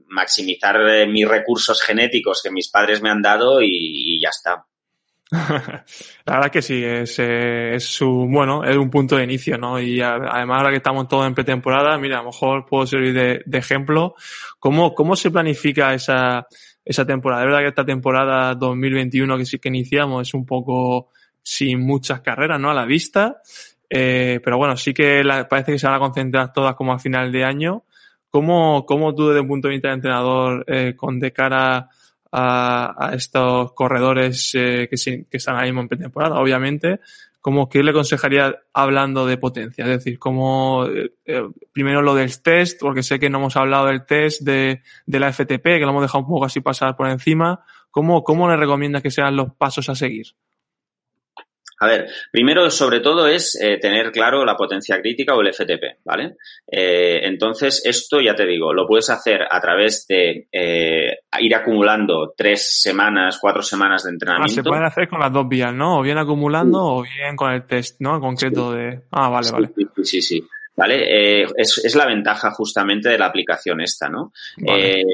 [0.09, 4.67] maximizar eh, mis recursos genéticos que mis padres me han dado y, y ya está.
[5.31, 9.81] La verdad que sí, es, eh, es su, bueno, es un punto de inicio, ¿no?
[9.81, 13.15] Y a- además ahora que estamos todos en pretemporada, mira, a lo mejor puedo servir
[13.15, 14.15] de, de ejemplo.
[14.59, 16.47] ¿Cómo, ¿Cómo se planifica esa,
[16.89, 17.43] esa temporada?
[17.43, 21.11] De verdad que esta temporada 2021 que sí que iniciamos es un poco
[21.43, 22.71] sin muchas carreras, ¿no?
[22.71, 23.43] A la vista.
[23.91, 27.31] Eh, pero bueno, sí que parece que se van a concentrar todas como a final
[27.31, 27.85] de año.
[28.31, 31.89] ¿Cómo, cómo tú desde un punto de vista de entrenador, eh, con de cara
[32.33, 37.01] a, a estos corredores eh, que, que están mismo en pretemporada, obviamente,
[37.41, 39.85] como que le aconsejaría hablando de potencia?
[39.85, 43.87] Es decir, como eh, eh, primero lo del test, porque sé que no hemos hablado
[43.87, 47.09] del test de, de la FTP, que lo hemos dejado un poco así pasar por
[47.09, 47.65] encima.
[47.91, 50.27] ¿Cómo, cómo le recomiendas que sean los pasos a seguir?
[51.81, 55.99] A ver, primero, sobre todo, es eh, tener claro la potencia crítica o el FTP,
[56.05, 56.37] ¿vale?
[56.67, 62.35] Eh, entonces, esto ya te digo, lo puedes hacer a través de eh, ir acumulando
[62.37, 64.55] tres semanas, cuatro semanas de Ah, entrenamiento.
[64.55, 65.99] se pueden hacer con las dos vías, ¿no?
[65.99, 68.17] O bien acumulando o bien con el test, ¿no?
[68.17, 69.03] En concreto de...
[69.13, 69.69] Ah, vale, Sí, vale.
[69.77, 70.23] Sí, sí, sí.
[70.23, 70.45] sí.
[70.77, 71.43] ¿Vale?
[71.43, 74.33] Eh, es, es la ventaja justamente de la aplicación esta, ¿no?
[74.59, 75.01] Vale.
[75.01, 75.05] Eh,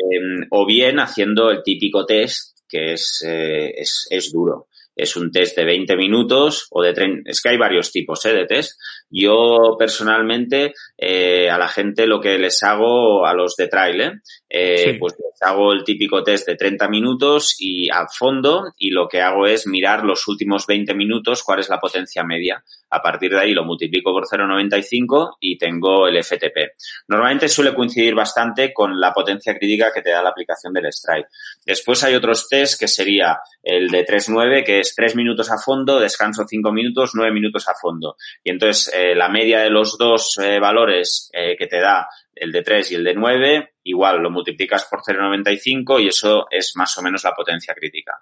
[0.50, 4.66] o bien haciendo el típico test, que es, eh, es, es duro.
[4.96, 7.30] Es un test de 20 minutos o de 30.
[7.30, 8.32] Es que hay varios tipos ¿eh?
[8.34, 8.78] de test.
[9.16, 14.12] Yo personalmente eh, a la gente lo que les hago a los de trail, ¿eh?
[14.48, 14.98] Eh, Sí.
[14.98, 19.20] pues les hago el típico test de 30 minutos y a fondo y lo que
[19.20, 22.62] hago es mirar los últimos 20 minutos cuál es la potencia media.
[22.90, 26.74] A partir de ahí lo multiplico por 0,95 y tengo el FTP.
[27.08, 31.26] Normalmente suele coincidir bastante con la potencia crítica que te da la aplicación del Strike.
[31.64, 35.98] Después hay otros test que sería el de 3.9, que es 3 minutos a fondo,
[35.98, 38.16] descanso 5 minutos, 9 minutos a fondo.
[38.42, 42.52] Y entonces eh, la media de los dos eh, valores eh, que te da el
[42.52, 46.96] de 3 y el de 9, igual lo multiplicas por 0,95 y eso es más
[46.96, 48.12] o menos la potencia crítica.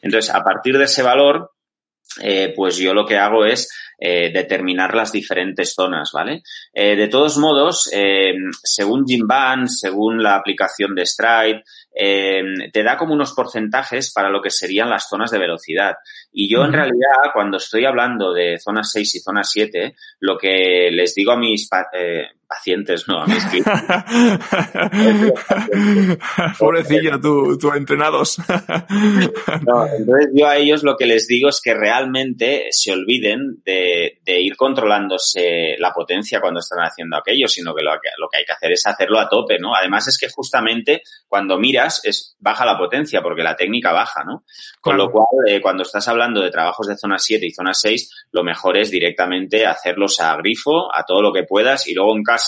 [0.00, 1.52] Entonces, a partir de ese valor,
[2.22, 3.68] eh, pues yo lo que hago es
[4.04, 6.42] determinar las diferentes zonas, ¿vale?
[6.74, 7.88] De todos modos,
[8.64, 11.62] según Gymban, según la aplicación de Stride,
[11.94, 15.96] eh, te da como unos porcentajes para lo que serían las zonas de velocidad.
[16.32, 20.90] Y yo, en realidad, cuando estoy hablando de zona 6 y zona 7, lo que
[20.90, 23.44] les digo a mis eh, pacientes, no, a mis
[26.58, 28.38] Pobrecillo, tú, tú entrenados.
[29.62, 34.20] No, entonces yo a ellos lo que les digo es que realmente se olviden de,
[34.24, 38.38] de ir controlándose la potencia cuando están haciendo aquello, sino que lo, que lo que
[38.38, 39.74] hay que hacer es hacerlo a tope, ¿no?
[39.74, 44.44] Además es que justamente cuando miras es baja la potencia porque la técnica baja, ¿no?
[44.80, 45.04] Con Claro.
[45.04, 48.42] lo cual, eh, cuando estás hablando de trabajos de zona 7 y zona 6, lo
[48.42, 52.41] mejor es directamente hacerlos a grifo, a todo lo que puedas y luego en casa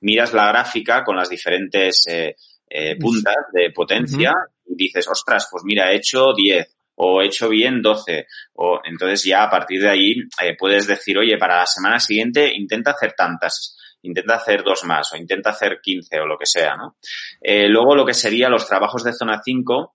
[0.00, 2.36] miras la gráfica con las diferentes eh,
[2.68, 4.32] eh, puntas de potencia
[4.66, 9.24] y dices, ostras, pues mira, he hecho 10 o he hecho bien 12 o entonces
[9.24, 13.14] ya a partir de ahí eh, puedes decir, oye, para la semana siguiente intenta hacer
[13.14, 16.96] tantas intenta hacer dos más o intenta hacer 15 o lo que sea, ¿no?
[17.40, 19.94] Eh, luego lo que sería los trabajos de zona 5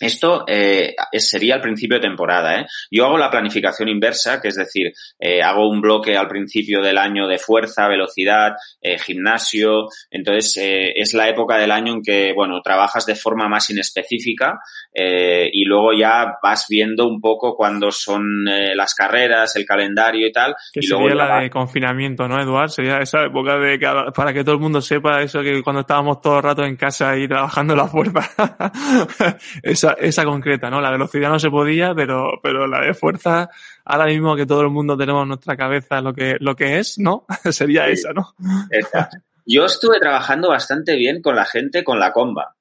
[0.00, 2.60] esto eh, sería el principio de temporada.
[2.60, 2.66] ¿eh?
[2.90, 6.98] Yo hago la planificación inversa, que es decir, eh, hago un bloque al principio del
[6.98, 9.88] año de fuerza, velocidad, eh, gimnasio.
[10.10, 14.60] Entonces, eh, es la época del año en que, bueno, trabajas de forma más inespecífica
[14.94, 20.26] eh, y luego ya vas viendo un poco cuándo son eh, las carreras, el calendario
[20.26, 20.54] y tal.
[20.72, 22.70] Que y sería luego la de confinamiento, ¿no, Eduard?
[22.70, 26.20] Sería esa época de que, para que todo el mundo sepa eso que cuando estábamos
[26.20, 28.20] todo el rato en casa y trabajando la fuerza.
[29.62, 30.80] esa, esa concreta, ¿no?
[30.80, 33.50] La velocidad no se podía, pero, pero la de fuerza,
[33.84, 36.98] ahora mismo que todo el mundo tenemos en nuestra cabeza lo que, lo que es,
[36.98, 37.24] ¿no?
[37.50, 37.92] sería Sí.
[37.92, 38.34] esa, ¿no?
[38.70, 39.08] Esta.
[39.46, 42.54] Yo estuve trabajando bastante bien con la gente con la comba.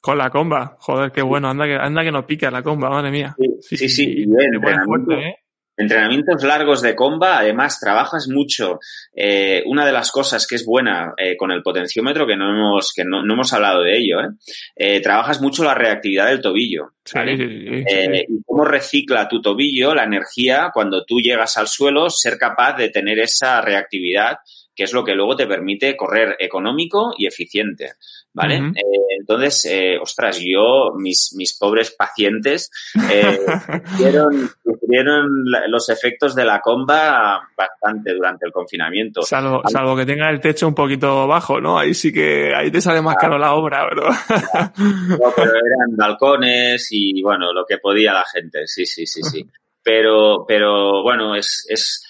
[0.00, 0.76] Con la comba.
[0.78, 1.48] Joder, qué bueno.
[1.48, 3.34] Anda que, anda que nos pica la comba, madre mía.
[3.60, 5.36] Sí, sí, sí, te bien, fuerte, ¿eh?
[5.76, 8.80] Entrenamientos largos de comba, además trabajas mucho.
[9.14, 12.92] Eh, una de las cosas que es buena eh, con el potenciómetro, que no hemos,
[12.94, 14.28] que no, no hemos hablado de ello, ¿eh?
[14.74, 16.92] Eh, trabajas mucho la reactividad del tobillo.
[17.14, 17.36] ¿vale?
[17.36, 17.84] sí, sí, sí.
[17.88, 22.76] Eh, y cómo recicla tu tobillo la energía cuando tú llegas al suelo, ser capaz
[22.76, 24.38] de tener esa reactividad,
[24.76, 27.94] que es lo que luego te permite correr económico y eficiente.
[28.34, 28.56] ¿Vale?
[28.56, 32.70] Eh, entonces, eh, ostras, yo, mis, mis pobres pacientes,
[33.10, 33.40] eh,
[34.62, 39.22] sufrieron, los efectos de la comba bastante durante el confinamiento.
[39.22, 41.78] Salvo, salvo que tenga el techo un poquito bajo, ¿no?
[41.78, 44.08] Ahí sí que, ahí te sale más caro la obra, pero...
[44.76, 49.46] No, pero eran balcones y bueno, lo que podía la gente, sí, sí, sí, sí.
[49.86, 52.05] Pero, pero bueno, es, es,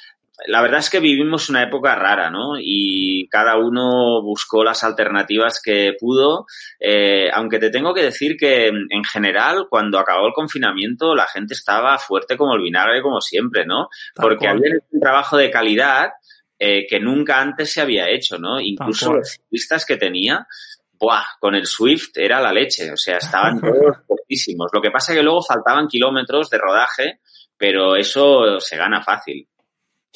[0.47, 2.55] la verdad es que vivimos una época rara, ¿no?
[2.59, 6.47] Y cada uno buscó las alternativas que pudo,
[6.79, 11.55] eh, aunque te tengo que decir que en general, cuando acabó el confinamiento, la gente
[11.55, 13.89] estaba fuerte como el vinagre, como siempre, ¿no?
[14.15, 14.59] Tal Porque cual.
[14.59, 16.11] había un trabajo de calidad
[16.59, 18.61] eh, que nunca antes se había hecho, ¿no?
[18.61, 20.47] Incluso los ciclistas que tenía,
[20.93, 21.25] ¡buah!
[21.41, 24.71] Con el Swift era la leche, o sea, estaban todos fuertísimos.
[24.73, 27.21] Lo que pasa es que luego faltaban kilómetros de rodaje,
[27.57, 29.49] pero eso se gana fácil.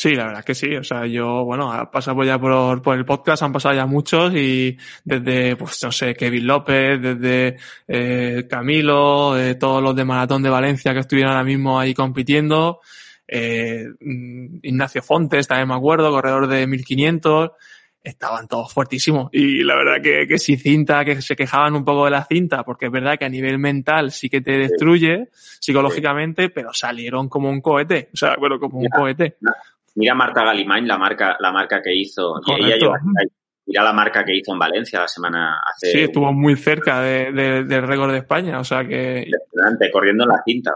[0.01, 0.75] Sí, la verdad es que sí.
[0.77, 4.35] O sea, yo, bueno, ha pasado ya por, por el podcast, han pasado ya muchos
[4.35, 10.43] y desde, pues no sé, Kevin López, desde eh, Camilo, eh, todos los de Maratón
[10.43, 12.81] de Valencia que estuvieron ahora mismo ahí compitiendo,
[13.29, 17.51] eh, mm, Ignacio Fontes, también me acuerdo, corredor de 1500,
[18.03, 19.29] estaban todos fuertísimos.
[19.33, 22.65] Y la verdad que, que sin cinta, que se quejaban un poco de la cinta,
[22.65, 27.51] porque es verdad que a nivel mental sí que te destruye psicológicamente, pero salieron como
[27.51, 28.09] un cohete.
[28.15, 29.37] O sea, bueno, como un cohete.
[29.97, 32.41] Mira Marta Galimain, la marca, la marca que hizo.
[32.47, 32.99] Y ella lleva-
[33.67, 37.33] mira la marca que hizo en Valencia la semana hace Sí, estuvo muy cerca de,
[37.33, 40.73] de- del récord de España, o sea que impresionante, corriendo en la cinta.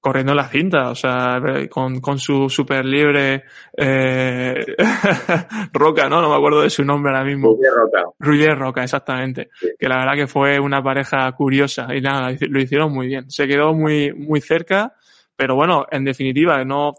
[0.00, 3.42] corriendo la cinta, o sea, con, con su super libre
[3.76, 4.64] eh,
[5.72, 6.20] Roca, ¿no?
[6.20, 7.50] No me acuerdo de su nombre ahora mismo.
[7.56, 8.08] Muy roca.
[8.20, 9.50] Ruyer Roca, exactamente.
[9.60, 9.68] Sí.
[9.78, 13.30] Que la verdad que fue una pareja curiosa y nada, lo hicieron muy bien.
[13.30, 14.94] Se quedó muy, muy cerca,
[15.34, 16.94] pero bueno, en definitiva, no,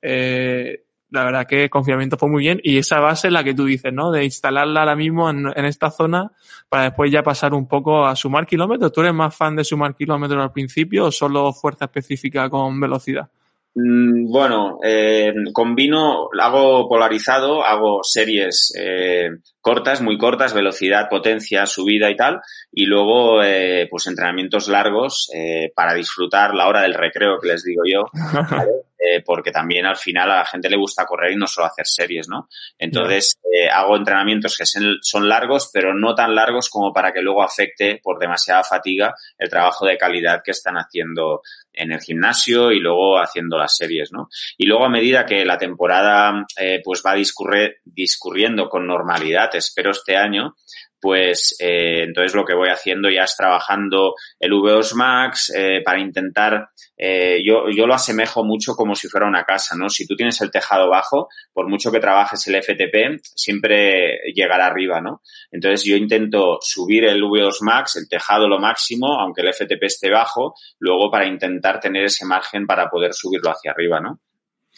[0.00, 3.64] eh, la verdad que el confinamiento fue muy bien y esa base la que tú
[3.66, 4.10] dices, ¿no?
[4.10, 6.32] De instalarla ahora mismo en, en esta zona
[6.68, 8.92] para después ya pasar un poco a sumar kilómetros.
[8.92, 13.28] ¿Tú eres más fan de sumar kilómetros al principio o solo fuerza específica con velocidad?
[13.74, 19.28] Mm, Bueno, eh, combino, hago polarizado, hago series eh,
[19.62, 25.72] cortas, muy cortas, velocidad, potencia, subida y tal, y luego eh, pues entrenamientos largos eh,
[25.74, 28.04] para disfrutar la hora del recreo que les digo yo,
[28.50, 28.82] ¿vale?
[29.04, 31.84] Eh, porque también al final a la gente le gusta correr y no solo hacer
[31.88, 32.48] series, ¿no?
[32.78, 37.42] Entonces eh, hago entrenamientos que son, largos, pero no tan largos como para que luego
[37.42, 42.78] afecte por demasiada fatiga el trabajo de calidad que están haciendo en el gimnasio y
[42.78, 44.28] luego haciendo las series, ¿no?
[44.56, 49.90] Y luego a medida que la temporada eh, pues va discurre, discurriendo con normalidad, espero
[49.90, 50.54] este año,
[51.02, 55.98] pues eh, entonces lo que voy haciendo ya es trabajando el V2 Max eh, para
[55.98, 59.88] intentar, eh, yo, yo lo asemejo mucho como si fuera una casa, ¿no?
[59.88, 65.00] Si tú tienes el tejado bajo, por mucho que trabajes el FTP, siempre llegará arriba,
[65.00, 65.22] ¿no?
[65.50, 70.08] Entonces yo intento subir el V2 Max, el tejado lo máximo, aunque el FTP esté
[70.08, 74.20] bajo, luego para intentar tener ese margen para poder subirlo hacia arriba, ¿no?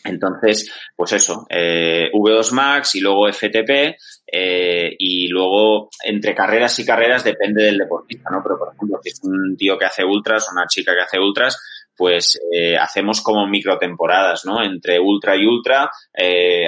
[0.04, 6.84] Entonces, pues eso, eh, V2 Max y luego FTP eh, y luego entre carreras y
[6.84, 8.42] carreras depende del deportista, ¿no?
[8.42, 11.58] Pero, por ejemplo, si es un tío que hace ultras una chica que hace ultras,
[11.96, 14.62] pues eh, hacemos como micro temporadas, ¿no?
[14.62, 15.90] Entre ultra y ultra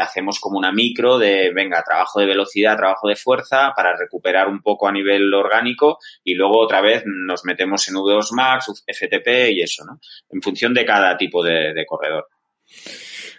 [0.00, 4.62] hacemos como una micro de, venga, trabajo de velocidad, trabajo de fuerza para recuperar un
[4.62, 9.62] poco a nivel orgánico y luego otra vez nos metemos en V2 Max, FTP y
[9.62, 9.98] eso, ¿no?
[10.30, 12.28] En función de cada tipo de corredor.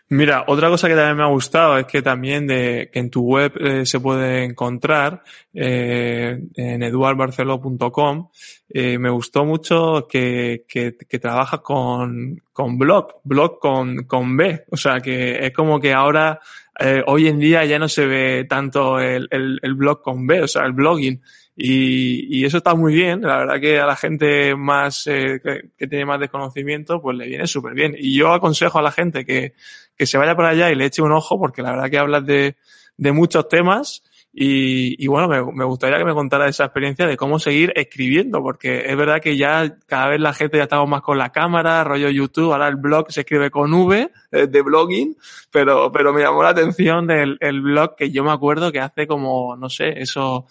[0.09, 3.23] Mira, otra cosa que también me ha gustado es que también de, que en tu
[3.23, 5.21] web eh, se puede encontrar
[5.53, 8.29] eh, en eduardbarcelo.com.
[8.69, 14.63] Eh, me gustó mucho que, que, que trabajas con, con blog, blog con, con B.
[14.71, 16.39] O sea, que es como que ahora,
[16.79, 20.47] eh, hoy en día ya no se ve tanto el, el blog con B, o
[20.47, 21.21] sea, el blogging.
[21.59, 23.21] Y, y, eso está muy bien.
[23.21, 27.27] La verdad que a la gente más eh, que, que, tiene más desconocimiento, pues le
[27.27, 27.95] viene súper bien.
[27.97, 29.53] Y yo aconsejo a la gente que,
[29.97, 32.25] que se vaya por allá y le eche un ojo, porque la verdad que hablas
[32.27, 32.55] de,
[32.97, 34.03] de muchos temas
[34.39, 38.95] y, bueno, me, gustaría que me contara esa experiencia de cómo seguir escribiendo, porque es
[38.95, 42.51] verdad que ya cada vez la gente ya estamos más con la cámara, rollo YouTube,
[42.51, 45.17] ahora el blog se escribe con V, eh, de blogging,
[45.49, 49.55] pero, pero me llamó la atención el blog que yo me acuerdo que hace como,
[49.55, 50.45] no sé, eso,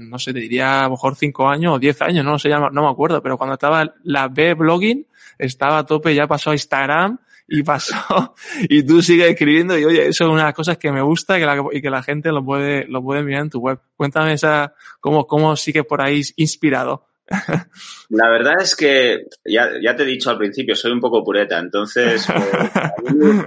[0.00, 2.48] no sé, te diría a lo mejor cinco años o diez años, no, no sé,
[2.48, 5.06] no me acuerdo, pero cuando estaba la B blogging,
[5.38, 7.20] estaba a tope, ya pasó a Instagram,
[7.52, 8.34] y pasó
[8.68, 11.36] y tú sigues escribiendo y oye, eso es una de las cosas que me gusta
[11.36, 13.80] y que la, y que la gente lo puede, lo puede mirar en tu web.
[13.96, 17.08] Cuéntame esa, cómo, cómo sigues por ahí inspirado.
[18.08, 21.58] La verdad es que, ya, ya te he dicho al principio, soy un poco pureta,
[21.58, 23.42] entonces pues,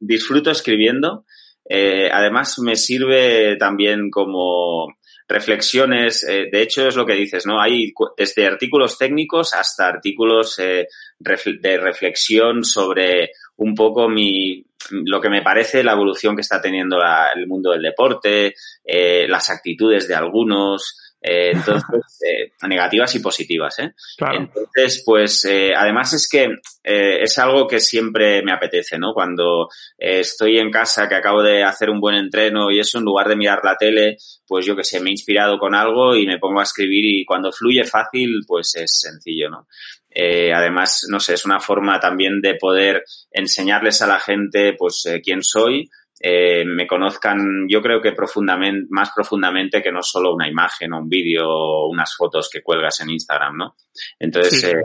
[0.00, 1.24] disfruto escribiendo.
[1.68, 4.88] Eh, además me sirve también como
[5.26, 7.60] reflexiones, eh, de hecho es lo que dices, ¿no?
[7.60, 10.86] Hay desde artículos técnicos hasta artículos eh,
[11.18, 16.98] de reflexión sobre un poco mi, lo que me parece la evolución que está teniendo
[16.98, 21.88] la, el mundo del deporte, eh, las actitudes de algunos, eh, entonces,
[22.28, 23.94] eh, negativas y positivas, ¿eh?
[24.18, 24.40] Claro.
[24.40, 26.44] Entonces, pues, eh, además es que
[26.84, 29.14] eh, es algo que siempre me apetece, ¿no?
[29.14, 33.28] Cuando estoy en casa, que acabo de hacer un buen entreno y eso, en lugar
[33.28, 36.38] de mirar la tele, pues yo que sé, me he inspirado con algo y me
[36.38, 39.66] pongo a escribir y cuando fluye fácil, pues es sencillo, ¿no?
[40.10, 43.02] Eh, además, no sé, es una forma también de poder
[43.32, 45.88] enseñarles a la gente, pues, eh, quién soy,
[46.20, 50.98] eh, me conozcan, yo creo que profundamente, más profundamente que no solo una imagen o
[50.98, 53.76] un vídeo o unas fotos que cuelgas en Instagram, ¿no?
[54.18, 54.66] Entonces, sí.
[54.68, 54.82] eh,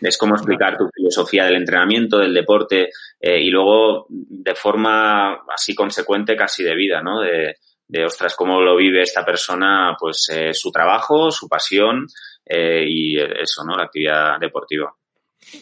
[0.00, 2.90] es como explicar tu filosofía del entrenamiento, del deporte
[3.20, 7.20] eh, y luego de forma así consecuente casi de vida, ¿no?
[7.20, 7.56] De,
[7.86, 12.06] de ostras, cómo lo vive esta persona, pues eh, su trabajo, su pasión
[12.44, 13.76] eh, y eso, ¿no?
[13.76, 14.94] La actividad deportiva.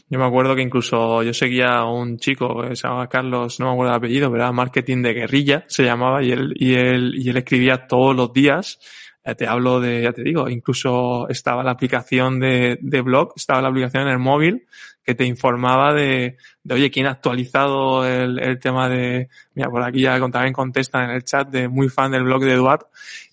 [0.09, 3.73] Yo me acuerdo que incluso yo seguía a un chico se llamaba Carlos, no me
[3.73, 7.37] acuerdo el apellido, pero marketing de guerrilla, se llamaba, y él, y él, y él
[7.37, 8.79] escribía todos los días.
[9.25, 13.63] Eh, te hablo de, ya te digo, incluso estaba la aplicación de, de blog, estaba
[13.63, 14.67] la aplicación en el móvil
[15.05, 19.83] que te informaba de, de oye, quién ha actualizado el, el, tema de, mira, por
[19.83, 22.87] aquí ya también contestan en el chat de muy fan del blog de Eduard.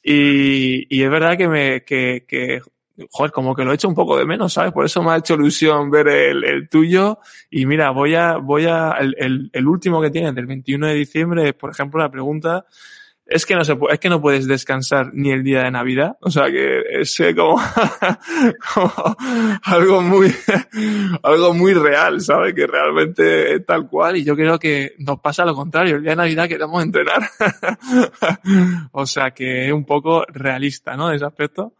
[0.03, 2.61] Y, y es verdad que me, que, que
[3.11, 4.71] joder, como que lo he hecho un poco de menos, ¿sabes?
[4.71, 7.19] Por eso me ha hecho ilusión ver el, el tuyo.
[7.49, 10.93] Y mira, voy a, voy a, el, el, el, último que tienes del 21 de
[10.93, 12.65] diciembre, por ejemplo, la pregunta
[13.29, 16.17] es que no se es que no puedes descansar ni el día de Navidad.
[16.21, 17.61] O sea que es como,
[18.73, 19.15] como
[19.63, 20.33] algo muy,
[21.23, 22.55] algo muy real, ¿sabes?
[22.55, 24.17] Que realmente es tal cual.
[24.17, 25.97] Y yo creo que nos pasa lo contrario.
[25.97, 27.29] El día de Navidad queremos entrenar.
[28.91, 31.09] o sea que es un poco realista, ¿no?
[31.09, 31.75] De ese aspecto.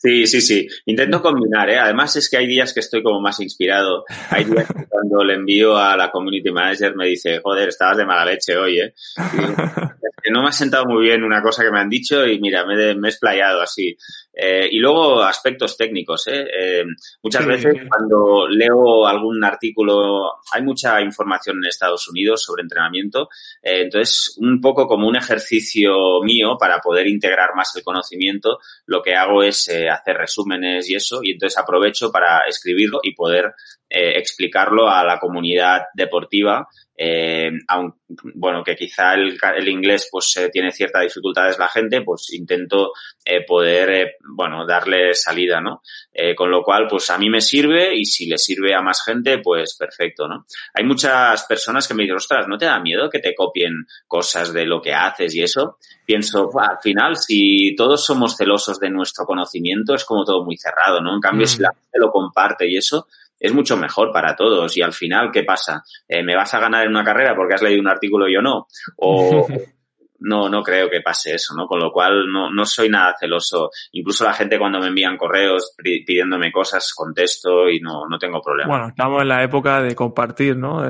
[0.00, 0.68] Sí, sí, sí.
[0.86, 1.78] Intento combinar, ¿eh?
[1.78, 4.04] Además es que hay días que estoy como más inspirado.
[4.30, 8.06] Hay días que cuando le envío a la community manager me dice, joder, estabas de
[8.06, 8.94] mala leche hoy, ¿eh?
[9.34, 12.40] Y, que no me ha sentado muy bien una cosa que me han dicho y
[12.40, 13.96] mira, me, de, me he explayado así.
[14.40, 16.46] Eh, y luego aspectos técnicos, ¿eh?
[16.56, 16.84] eh
[17.24, 17.48] muchas sí.
[17.48, 23.28] veces cuando leo algún artículo, hay mucha información en Estados Unidos sobre entrenamiento,
[23.60, 29.02] eh, entonces un poco como un ejercicio mío para poder integrar más el conocimiento, lo
[29.02, 33.54] que hago es hacer resúmenes y eso, y entonces aprovecho para escribirlo y poder
[33.88, 36.68] eh, explicarlo a la comunidad deportiva
[37.00, 37.94] eh, aun,
[38.34, 42.90] bueno, que quizá el, el inglés pues eh, tiene ciertas dificultades la gente, pues intento
[43.24, 45.82] eh, poder, eh, bueno, darle salida, ¿no?
[46.12, 49.04] Eh, con lo cual, pues a mí me sirve y si le sirve a más
[49.04, 50.44] gente, pues perfecto, ¿no?
[50.74, 54.52] Hay muchas personas que me dicen, ostras, ¿no te da miedo que te copien cosas
[54.52, 55.78] de lo que haces y eso?
[56.04, 61.00] Pienso, al final, si todos somos celosos de nuestro conocimiento, es como todo muy cerrado,
[61.00, 61.14] ¿no?
[61.14, 61.48] En cambio, mm.
[61.48, 63.06] si la gente lo comparte y eso,
[63.38, 64.76] es mucho mejor para todos.
[64.76, 65.82] Y al final, ¿qué pasa?
[66.08, 68.42] Eh, ¿Me vas a ganar en una carrera porque has leído un artículo y yo
[68.42, 68.66] no?
[68.96, 69.46] O
[70.20, 71.66] no, no creo que pase eso, ¿no?
[71.66, 73.70] Con lo cual no, no soy nada celoso.
[73.92, 78.68] Incluso la gente cuando me envían correos pidiéndome cosas, contesto y no, no tengo problema.
[78.68, 80.82] Bueno, estamos en la época de compartir, ¿no?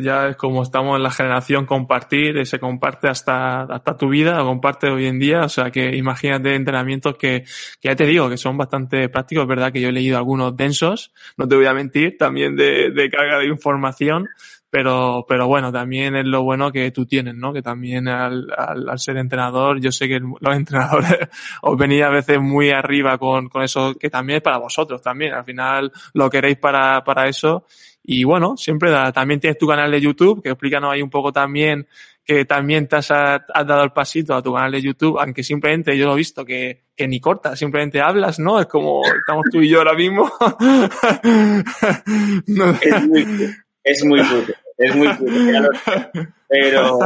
[0.00, 4.44] Ya es como estamos en la generación compartir, se comparte hasta, hasta tu vida, lo
[4.44, 7.44] comparte hoy en día, o sea que imagínate entrenamientos que,
[7.80, 10.56] que ya te digo, que son bastante prácticos, es verdad que yo he leído algunos
[10.56, 14.28] densos, no te voy a mentir, también de, de carga de información,
[14.76, 17.50] pero, pero bueno, también es lo bueno que tú tienes, ¿no?
[17.50, 21.30] Que también al, al, al ser entrenador, yo sé que los entrenadores
[21.62, 25.32] os venís a veces muy arriba con, con eso, que también es para vosotros también,
[25.32, 27.64] al final lo queréis para, para eso.
[28.02, 31.32] Y bueno, siempre da, también tienes tu canal de YouTube, que explícanos ahí un poco
[31.32, 31.86] también
[32.22, 35.96] que también te has, has, dado el pasito a tu canal de YouTube, aunque simplemente
[35.96, 38.60] yo lo he visto que, que ni corta, simplemente hablas, ¿no?
[38.60, 40.30] Es como estamos tú y yo ahora mismo.
[42.48, 42.78] no.
[42.82, 43.54] Es muy,
[43.84, 44.20] es muy
[44.76, 45.08] es muy
[46.48, 46.98] pero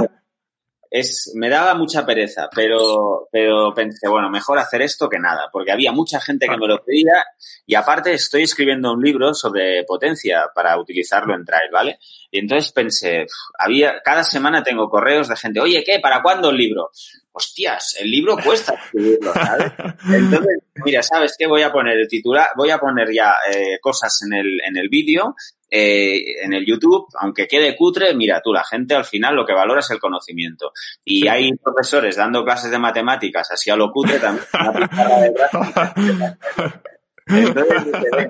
[0.91, 5.71] es, me daba mucha pereza, pero, pero pensé, bueno, mejor hacer esto que nada, porque
[5.71, 7.25] había mucha gente que me lo pedía
[7.65, 11.99] y aparte estoy escribiendo un libro sobre potencia para utilizarlo en Trail, ¿vale?
[12.33, 16.01] Y entonces pensé, había, cada semana tengo correos de gente, oye, ¿qué?
[16.01, 16.91] ¿Para cuándo el libro?
[17.33, 19.73] Hostias, el libro cuesta escribirlo, ¿sabes?
[20.13, 21.47] Entonces, mira, ¿sabes qué?
[21.47, 24.89] Voy a poner el titular, voy a poner ya eh, cosas en el, en el
[24.89, 25.37] vídeo
[25.71, 29.53] eh, en el YouTube, aunque quede cutre, mira tú, la gente al final lo que
[29.53, 30.73] valora es el conocimiento.
[31.05, 34.47] Y hay profesores dando clases de matemáticas así a lo cutre también.
[37.27, 38.29] Entonces,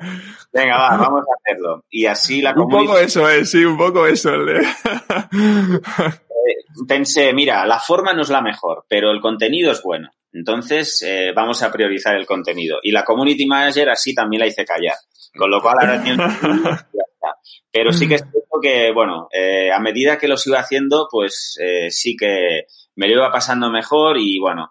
[0.53, 1.85] venga, va, vamos a hacerlo.
[1.89, 4.33] Y así la Un poco eso es, sí, un poco eso.
[6.87, 10.11] Pensé, mira, la forma no es la mejor, pero el contenido es bueno.
[10.33, 12.79] Entonces, eh, vamos a priorizar el contenido.
[12.83, 14.97] Y la community manager así también la hice callar.
[15.37, 16.23] Con lo cual ahora tiene
[17.73, 21.57] Pero sí que es cierto que, bueno, eh, a medida que los iba haciendo, pues
[21.61, 22.67] eh, sí que
[22.97, 24.71] me lo iba pasando mejor y, bueno,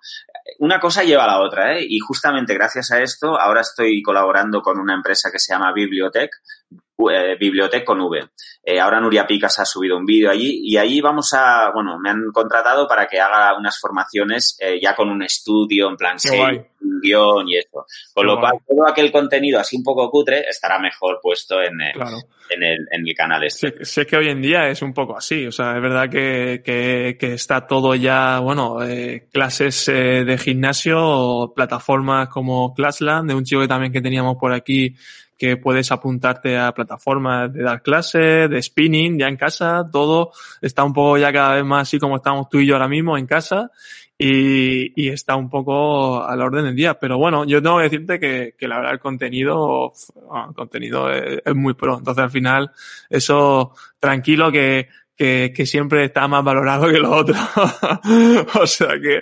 [0.59, 1.85] una cosa lleva a la otra, ¿eh?
[1.87, 6.31] Y justamente gracias a esto, ahora estoy colaborando con una empresa que se llama Bibliotech,
[7.07, 8.29] eh, Bibliotech con V.
[8.61, 12.09] Eh, ahora Nuria Picas ha subido un vídeo allí y allí vamos a, bueno, me
[12.09, 16.67] han contratado para que haga unas formaciones eh, ya con un estudio en plan serio,
[16.81, 17.85] un guion y eso.
[18.13, 18.49] Con Qué lo guay.
[18.51, 22.17] cual, todo aquel contenido así un poco cutre estará mejor puesto en el, claro.
[22.49, 23.69] en el, en el canal este.
[23.69, 26.61] Sé, sé, que hoy en día es un poco así, o sea, es verdad que,
[26.63, 28.79] que, que está todo ya, bueno,
[29.31, 34.95] clases de gimnasio, plataformas como Classland, de un chico que también que teníamos por aquí,
[35.39, 40.31] que puedes apuntarte a plataformas de dar clases, de spinning, ya en casa, todo
[40.61, 43.17] está un poco ya cada vez más así como estamos tú y yo ahora mismo
[43.17, 43.71] en casa
[44.17, 46.99] y, y está un poco a la orden del día.
[46.99, 49.93] Pero bueno, yo tengo que decirte que, que la verdad el contenido,
[50.49, 51.97] el contenido es, es muy pro.
[51.99, 52.71] Entonces al final,
[53.09, 57.35] eso tranquilo que, que, que, siempre está más valorado que lo otro.
[58.61, 59.21] o sea que,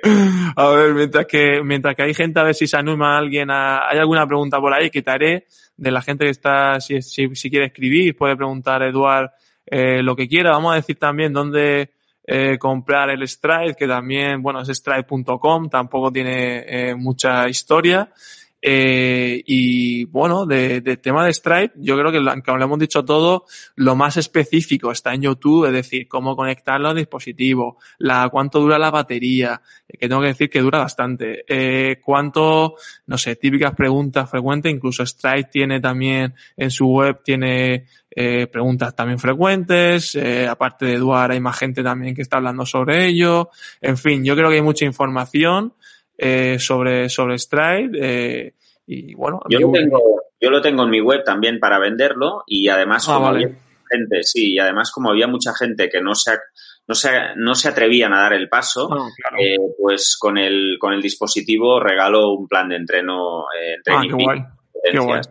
[0.55, 3.89] a ver, mientras que, mientras que hay gente, a ver si se anima alguien a,
[3.89, 7.49] hay alguna pregunta por ahí que haré de la gente que está, si, si, si
[7.49, 9.31] quiere escribir, puede preguntar Eduard
[9.65, 10.51] eh, lo que quiera.
[10.51, 11.89] Vamos a decir también dónde
[12.27, 18.11] eh, comprar el Stripe, que también, bueno, es stripe.com, tampoco tiene eh, mucha historia.
[18.60, 23.05] Eh, y bueno, de, de, tema de Stripe, yo creo que, aunque lo hemos dicho
[23.05, 23.45] todo,
[23.76, 28.80] lo más específico está en YouTube, es decir, cómo conectarlo al dispositivo, la, cuánto dura
[28.80, 34.30] la batería, que tengo que decir que dura bastante, eh, cuánto, no sé, típicas preguntas
[34.30, 40.88] frecuentes, incluso Stripe tiene también en su web, tiene eh, preguntas también frecuentes, eh, aparte
[40.88, 43.51] de Eduard hay más gente también que está hablando sobre ello,
[43.82, 45.74] en fin, yo creo que hay mucha información
[46.18, 47.97] eh, sobre, sobre Stripe.
[47.99, 48.53] Eh,
[48.88, 49.99] y bueno, yo lo, tengo,
[50.39, 53.49] yo lo tengo en mi web también para venderlo y además Ah, como había
[53.89, 56.38] gente, sí, y además como había mucha gente que no se,
[56.88, 59.38] no se, no se atrevían a dar el paso, Ah, claro.
[59.43, 64.13] eh, pues con el, con el dispositivo regalo un plan de entreno eh, Ah, qué
[64.13, 64.39] guay,
[64.91, 65.22] qué guay.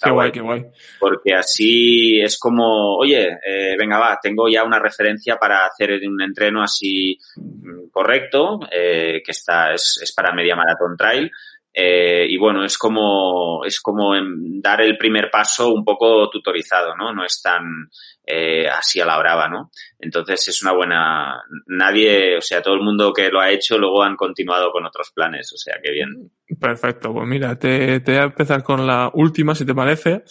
[0.00, 0.72] Está qué guay, guay, qué guay.
[0.98, 6.22] Porque así es como, oye, eh, venga, va, tengo ya una referencia para hacer un
[6.22, 11.30] entreno así mm, correcto, eh, que está, es, es, para media maratón trail.
[11.72, 16.96] Eh, y bueno, es como, es como en dar el primer paso un poco tutorizado,
[16.96, 17.12] ¿no?
[17.12, 17.88] No es tan
[18.26, 19.70] eh, así a la brava, ¿no?
[19.98, 24.02] Entonces es una buena, nadie, o sea, todo el mundo que lo ha hecho luego
[24.02, 26.32] han continuado con otros planes, o sea, que bien.
[26.60, 30.24] Perfecto, pues mira, te, te voy a empezar con la última, si te parece.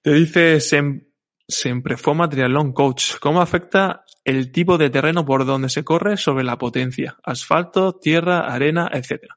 [0.00, 1.00] Te dice Sem,
[1.48, 3.16] Semprefoma Triathlon Coach.
[3.20, 7.16] ¿Cómo afecta el tipo de terreno por donde se corre sobre la potencia?
[7.24, 9.36] Asfalto, tierra, arena, etcétera.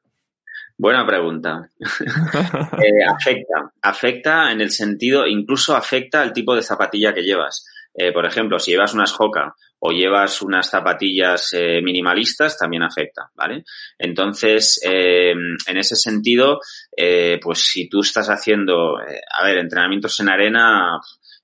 [0.78, 1.70] Buena pregunta.
[1.80, 7.64] eh, afecta, afecta en el sentido, incluso afecta el tipo de zapatilla que llevas.
[7.94, 13.30] Eh, por ejemplo, si llevas unas Hoka o llevas unas zapatillas eh, minimalistas, también afecta,
[13.34, 13.64] ¿vale?
[13.98, 16.60] Entonces, eh, en ese sentido,
[16.94, 20.98] eh, pues si tú estás haciendo, eh, a ver, entrenamientos en arena,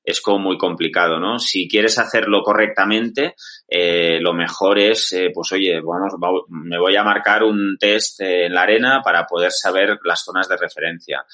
[0.05, 1.38] es como muy complicado, ¿no?
[1.38, 3.34] Si quieres hacerlo correctamente,
[3.68, 8.20] eh, lo mejor es, eh, pues oye, vamos, va- me voy a marcar un test
[8.20, 11.24] eh, en la arena para poder saber las zonas de referencia.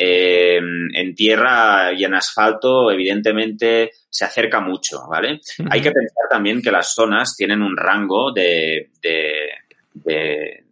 [0.00, 5.40] Eh, en tierra y en asfalto, evidentemente, se acerca mucho, ¿vale?
[5.70, 9.50] Hay que pensar también que las zonas tienen un rango de, de-
[9.94, 10.64] de-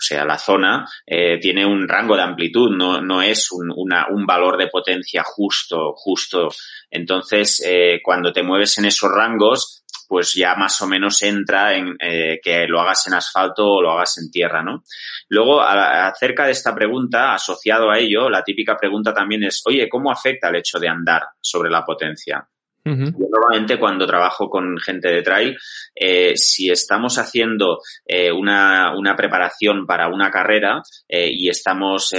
[0.00, 4.26] sea, la zona eh, tiene un rango de amplitud, no, no es un, una- un
[4.26, 6.48] valor de potencia justo, justo.
[6.90, 11.94] Entonces, eh, cuando te mueves en esos rangos, pues ya más o menos entra en
[12.00, 14.82] eh, que lo hagas en asfalto o lo hagas en tierra, ¿no?
[15.28, 20.10] Luego, acerca de esta pregunta, asociado a ello, la típica pregunta también es, oye, ¿cómo
[20.10, 22.44] afecta el hecho de andar sobre la potencia?
[22.82, 25.56] Yo normalmente cuando trabajo con gente de trail,
[25.94, 32.10] eh, si estamos haciendo eh, una, una preparación para una carrera eh, y estamos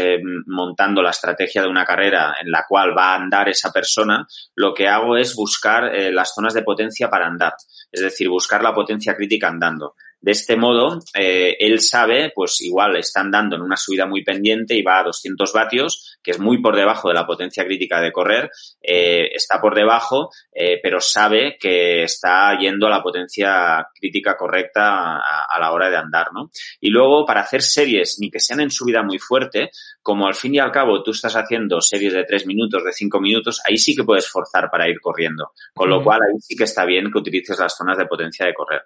[0.45, 4.73] montando la estrategia de una carrera en la cual va a andar esa persona, lo
[4.73, 7.53] que hago es buscar las zonas de potencia para andar,
[7.91, 9.95] es decir, buscar la potencia crítica andando.
[10.21, 14.75] De este modo, eh, él sabe, pues igual está andando en una subida muy pendiente
[14.75, 18.11] y va a 200 vatios, que es muy por debajo de la potencia crítica de
[18.11, 18.51] correr,
[18.81, 25.17] eh, está por debajo, eh, pero sabe que está yendo a la potencia crítica correcta
[25.17, 26.51] a, a la hora de andar, ¿no?
[26.79, 29.71] Y luego, para hacer series, ni que sean en subida muy fuerte,
[30.03, 33.19] como al fin y al cabo tú estás haciendo series de tres minutos, de cinco
[33.19, 35.51] minutos, ahí sí que puedes forzar para ir corriendo.
[35.73, 38.53] Con lo cual, ahí sí que está bien que utilices las zonas de potencia de
[38.53, 38.81] correr.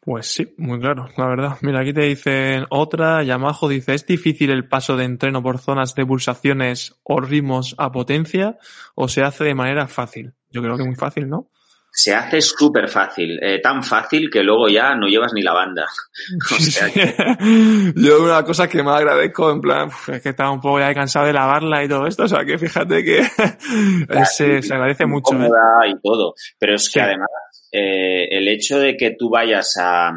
[0.00, 1.58] Pues sí, muy claro, la verdad.
[1.60, 5.94] Mira, aquí te dicen otra, Yamajo dice, ¿es difícil el paso de entreno por zonas
[5.94, 8.56] de pulsaciones o ritmos a potencia
[8.94, 10.32] o se hace de manera fácil?
[10.50, 11.50] Yo creo que muy fácil, ¿no?
[11.90, 15.84] Se hace súper fácil, eh, tan fácil que luego ya no llevas ni la banda.
[16.54, 17.14] O sea, que-
[17.96, 21.26] Yo una cosa que me agradezco, en plan, es que estaba un poco ya cansado
[21.26, 23.24] de lavarla y todo esto, o sea que fíjate que
[24.36, 25.34] se, se agradece mucho.
[25.34, 25.48] ¿eh?
[25.88, 26.34] y todo.
[26.58, 26.92] Pero es Sí.
[26.94, 27.28] que además
[27.72, 30.10] eh, el hecho de que tú vayas a,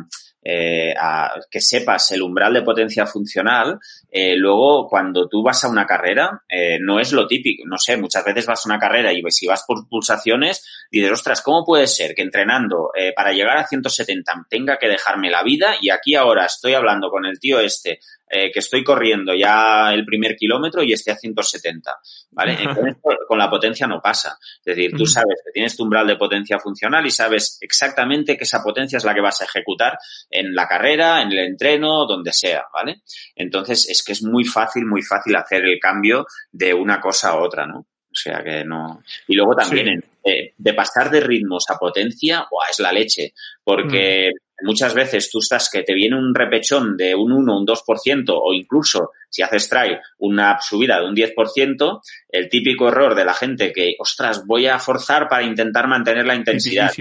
[0.44, 3.78] eh, a- que sepas el umbral de potencia funcional,
[4.14, 7.64] eh, luego cuando tú vas a una carrera, eh, no es lo típico.
[7.66, 11.42] No sé, muchas veces vas a una carrera y si vas por pulsaciones, dices, ostras,
[11.42, 15.76] ¿cómo puede ser que entrenando eh, para llegar a 170 tenga que dejarme la vida
[15.80, 18.00] y aquí ahora estoy hablando con el tío este
[18.34, 21.92] que estoy corriendo ya el primer kilómetro y esté a 170,
[22.30, 22.54] ¿vale?
[22.62, 22.96] Entonces,
[23.28, 24.38] con la potencia no pasa.
[24.60, 28.46] Es decir, tú sabes que tienes tu umbral de potencia funcional y sabes exactamente que
[28.46, 29.98] esa potencia es la que vas a ejecutar
[30.30, 33.02] en la carrera, en el entreno, donde sea, ¿vale?
[33.36, 37.40] Entonces, es que es muy fácil, muy fácil hacer el cambio de una cosa a
[37.40, 37.80] otra, ¿no?
[37.80, 39.02] O sea que no.
[39.28, 40.30] Y luego también Sí.
[40.30, 43.34] eh, de pasar de ritmos a potencia, ¡buah, es la leche.
[43.64, 44.32] Porque
[44.64, 48.54] muchas veces tú estás que te viene un repechón de un 1, un 2%, o
[48.54, 53.72] incluso si haces trail una subida de un 10%, el típico error de la gente
[53.72, 56.92] que, ostras, voy a forzar para intentar mantener la intensidad.
[56.92, 56.98] Te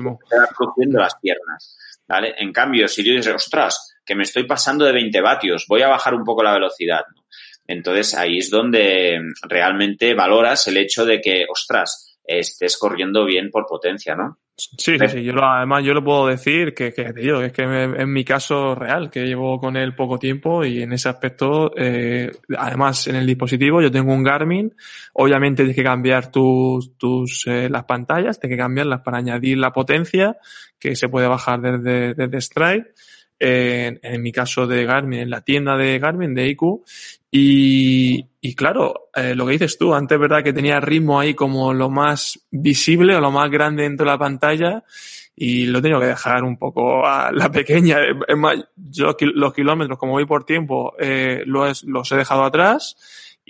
[0.98, 1.76] las piernas.
[2.06, 2.34] ¿Vale?
[2.38, 5.88] En cambio, si tú dices, ostras, que me estoy pasando de 20 vatios, voy a
[5.88, 7.02] bajar un poco la velocidad.
[7.64, 13.66] Entonces ahí es donde realmente valoras el hecho de que, ostras, estés corriendo bien por
[13.66, 14.38] potencia, ¿no?
[14.56, 15.22] Sí, sí, sí.
[15.22, 18.74] Yo además yo lo puedo decir que, que te digo, es que es mi caso
[18.74, 23.26] real, que llevo con él poco tiempo y en ese aspecto, eh, además en el
[23.26, 24.74] dispositivo yo tengo un Garmin,
[25.12, 29.72] obviamente tienes que cambiar tus, tus eh, las pantallas, tienes que cambiarlas para añadir la
[29.72, 30.36] potencia
[30.80, 32.92] que se puede bajar desde, desde Stride.
[33.42, 36.84] En, mi caso de Garmin, en la tienda de Garmin, de IQ,
[37.30, 41.72] y, y claro, eh, lo que dices tú, antes verdad que tenía ritmo ahí como
[41.72, 44.84] lo más visible o lo más grande dentro de la pantalla
[45.34, 47.98] y lo he tenido que dejar un poco a la pequeña.
[48.36, 52.96] Más, yo los kilómetros, como voy por tiempo, eh, los, los he dejado atrás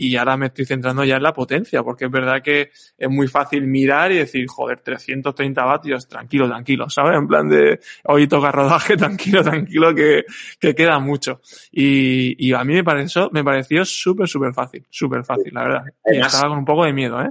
[0.00, 3.28] y ahora me estoy centrando ya en la potencia, porque es verdad que es muy
[3.28, 7.18] fácil mirar y decir, joder, 330 vatios, tranquilo, tranquilo, ¿sabes?
[7.18, 10.24] En plan de, hoy toca rodaje, tranquilo, tranquilo, que,
[10.58, 11.42] que queda mucho.
[11.70, 15.84] Y, y a mí me pareció, me pareció súper, súper fácil, súper fácil, la verdad.
[16.06, 17.30] Y estaba con un poco de miedo, ¿eh?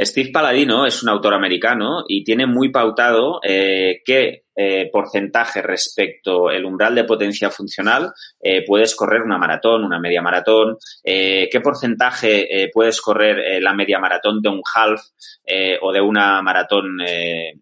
[0.00, 6.50] Steve Paladino es un autor americano y tiene muy pautado eh, qué eh, porcentaje respecto
[6.50, 11.60] el umbral de potencia funcional eh, puedes correr una maratón, una media maratón, eh, qué
[11.60, 15.00] porcentaje eh, puedes correr la media maratón de un half
[15.82, 16.98] o de una maratón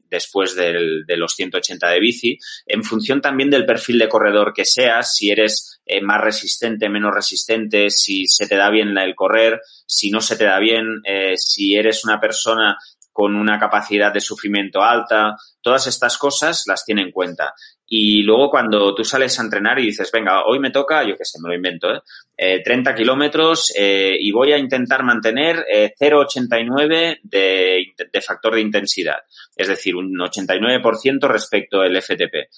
[0.09, 5.17] después de los 180 de bici, en función también del perfil de corredor que seas,
[5.17, 10.21] si eres más resistente, menos resistente, si se te da bien el correr, si no
[10.21, 11.03] se te da bien,
[11.35, 12.79] si eres una persona
[13.13, 17.55] con una capacidad de sufrimiento alta, todas estas cosas las tiene en cuenta.
[17.87, 21.27] Y luego cuando tú sales a entrenar y dices, venga, hoy me toca, yo qué
[21.27, 22.01] sé, me lo invento, ¿eh?
[22.39, 28.63] eh 30 kilómetros eh, y voy a intentar mantener eh, 0,89 de, de factor de
[28.63, 29.19] intensidad,
[29.55, 32.49] es decir, un 89% respecto al FTP,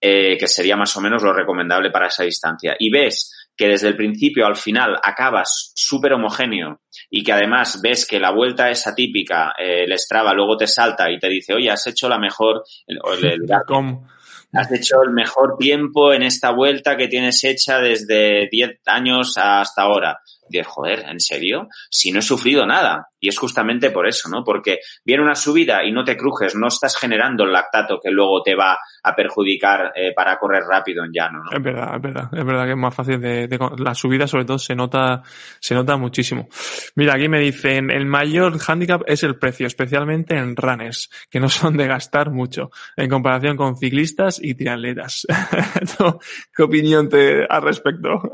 [0.00, 2.76] eh, que sería más o menos lo recomendable para esa distancia.
[2.78, 6.80] Y ves que desde el principio al final acabas súper homogéneo
[7.10, 11.10] y que además ves que la vuelta es atípica, eh, el Strava luego te salta
[11.10, 14.06] y te dice, oye, has hecho la mejor, el, el- el- Com-
[14.52, 19.82] has hecho el mejor tiempo en esta vuelta que tienes hecha desde 10 años hasta
[19.82, 20.20] ahora.
[20.48, 21.68] Dices, joder, ¿en serio?
[21.90, 23.08] Si no he sufrido nada.
[23.20, 24.44] Y es justamente por eso, ¿no?
[24.44, 28.42] Porque viene una subida y no te crujes, no estás generando el lactato que luego
[28.42, 31.56] te va a perjudicar eh, para correr rápido en llano, ¿no?
[31.56, 34.44] Es verdad, es verdad, es verdad que es más fácil de, de la subida sobre
[34.44, 35.22] todo se nota,
[35.60, 36.48] se nota muchísimo.
[36.96, 41.48] Mira, aquí me dicen, el mayor handicap es el precio, especialmente en runners, que no
[41.48, 45.26] son de gastar mucho, en comparación con ciclistas y triatletas.
[45.96, 46.18] ¿Tú
[46.54, 48.30] ¿Qué opinión te al respecto?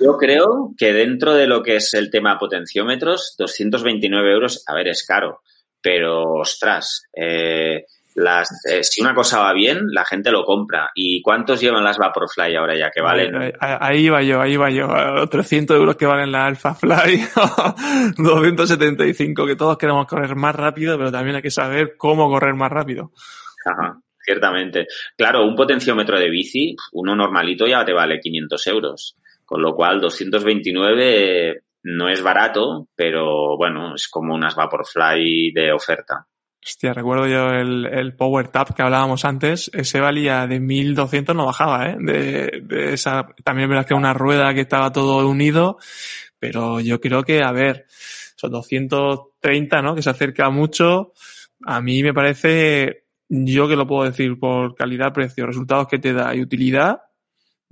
[0.00, 4.88] Yo creo que dentro de lo que es el tema potenciómetros, 229 euros, a ver,
[4.88, 5.42] es caro,
[5.80, 10.90] pero ostras, eh, las, eh, si una cosa va bien, la gente lo compra.
[10.94, 13.34] ¿Y cuántos llevan las Vaporfly ahora ya que valen?
[13.34, 14.90] Ahí, ahí- va yo, ahí va yo.
[14.90, 17.24] A Los 300 euros que valen la Alpha Fly,
[18.18, 22.70] 275, que todos queremos correr más rápido, pero también hay que saber cómo correr más
[22.70, 23.12] rápido.
[23.64, 24.86] Ajá, ciertamente.
[25.16, 29.16] Claro, un potenciómetro de bici, uno normalito ya te vale 500 euros.
[29.52, 36.26] Con lo cual, 229 no es barato, pero bueno, es como unas Vaporfly de oferta.
[36.64, 41.44] Hostia, recuerdo yo el, el Power Tap que hablábamos antes, ese valía de 1200, no
[41.44, 41.96] bajaba, ¿eh?
[42.00, 45.76] De, de esa, también verás que una rueda que estaba todo unido,
[46.38, 47.84] pero yo creo que, a ver,
[48.36, 49.94] son 230, ¿no?
[49.94, 51.12] Que se acerca mucho.
[51.66, 56.14] A mí me parece, yo que lo puedo decir por calidad, precio, resultados que te
[56.14, 57.02] da y utilidad,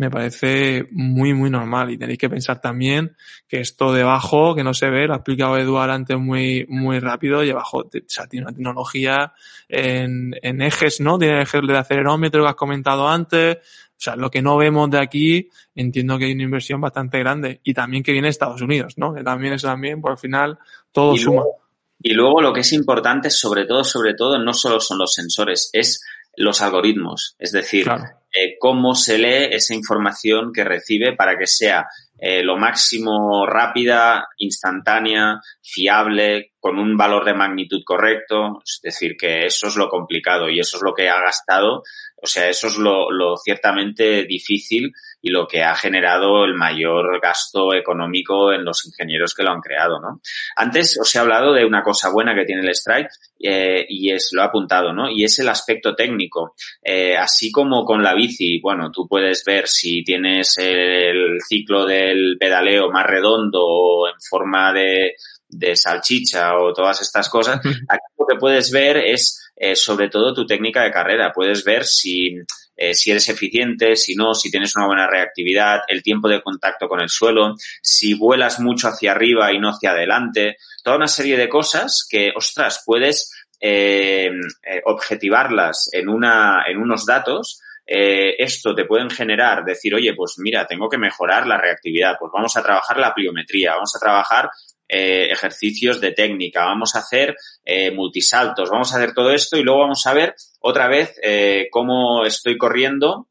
[0.01, 1.91] me parece muy, muy normal.
[1.91, 3.15] Y tenéis que pensar también
[3.47, 7.45] que esto debajo, que no se ve, lo ha explicado Eduard antes muy, muy rápido,
[7.45, 9.35] y abajo o sea, tiene una tecnología
[9.69, 11.19] en, en ejes, ¿no?
[11.19, 13.59] Tiene ejes de acelerómetro que has comentado antes.
[13.59, 17.61] O sea, lo que no vemos de aquí, entiendo que hay una inversión bastante grande.
[17.63, 19.13] Y también que viene de Estados Unidos, ¿no?
[19.13, 20.59] Que también eso también, por al final,
[20.93, 21.43] todo Y suma.
[21.43, 21.61] luego,
[22.03, 25.69] y luego lo que es importante, sobre todo, sobre todo, no solo son los sensores,
[25.75, 26.03] es
[26.37, 27.35] los algoritmos.
[27.39, 28.05] Es decir, Claro.
[28.33, 31.87] eh, cómo se lee esa información que recibe para que sea
[32.19, 38.61] eh, lo máximo rápida, instantánea, fiable, con un valor de magnitud correcto.
[38.65, 41.83] Es decir, que eso es lo complicado y eso es lo que ha gastado.
[42.23, 44.93] O sea, eso es lo, lo ciertamente difícil
[45.23, 49.61] y lo que ha generado el mayor gasto económico en los ingenieros que lo han
[49.61, 50.21] creado, ¿no?
[50.57, 54.31] Antes os he hablado de una cosa buena que tiene el Strike eh, y es,
[54.33, 55.11] lo he apuntado, ¿no?
[55.11, 56.55] Y es el aspecto técnico.
[56.83, 62.37] Eh, así como con la bici, bueno, tú puedes ver si tienes el ciclo del
[62.39, 65.15] pedaleo más redondo o en forma de,
[65.51, 70.33] de salchicha o todas estas cosas, aquí lo que puedes ver es eh, sobre todo
[70.33, 71.33] tu técnica de carrera.
[71.33, 72.37] Puedes ver si,
[72.77, 76.89] eh, si eres eficiente, si no, si tienes una buena reactividad, el tiempo de contacto
[76.89, 81.37] con el suelo, si vuelas mucho hacia arriba y no hacia adelante, toda una serie
[81.37, 83.31] de cosas que, ostras, puedes
[83.63, 84.31] eh,
[84.63, 87.61] eh, objetivarlas en, una, en unos datos.
[87.87, 92.31] Eh, esto te pueden generar, decir, oye, pues mira, tengo que mejorar la reactividad, pues
[92.33, 94.49] vamos a trabajar la pliometría, vamos a trabajar
[94.93, 99.63] eh, ejercicios de técnica, vamos a hacer eh, multisaltos, vamos a hacer todo esto y
[99.63, 103.29] luego vamos a ver otra vez eh, cómo estoy corriendo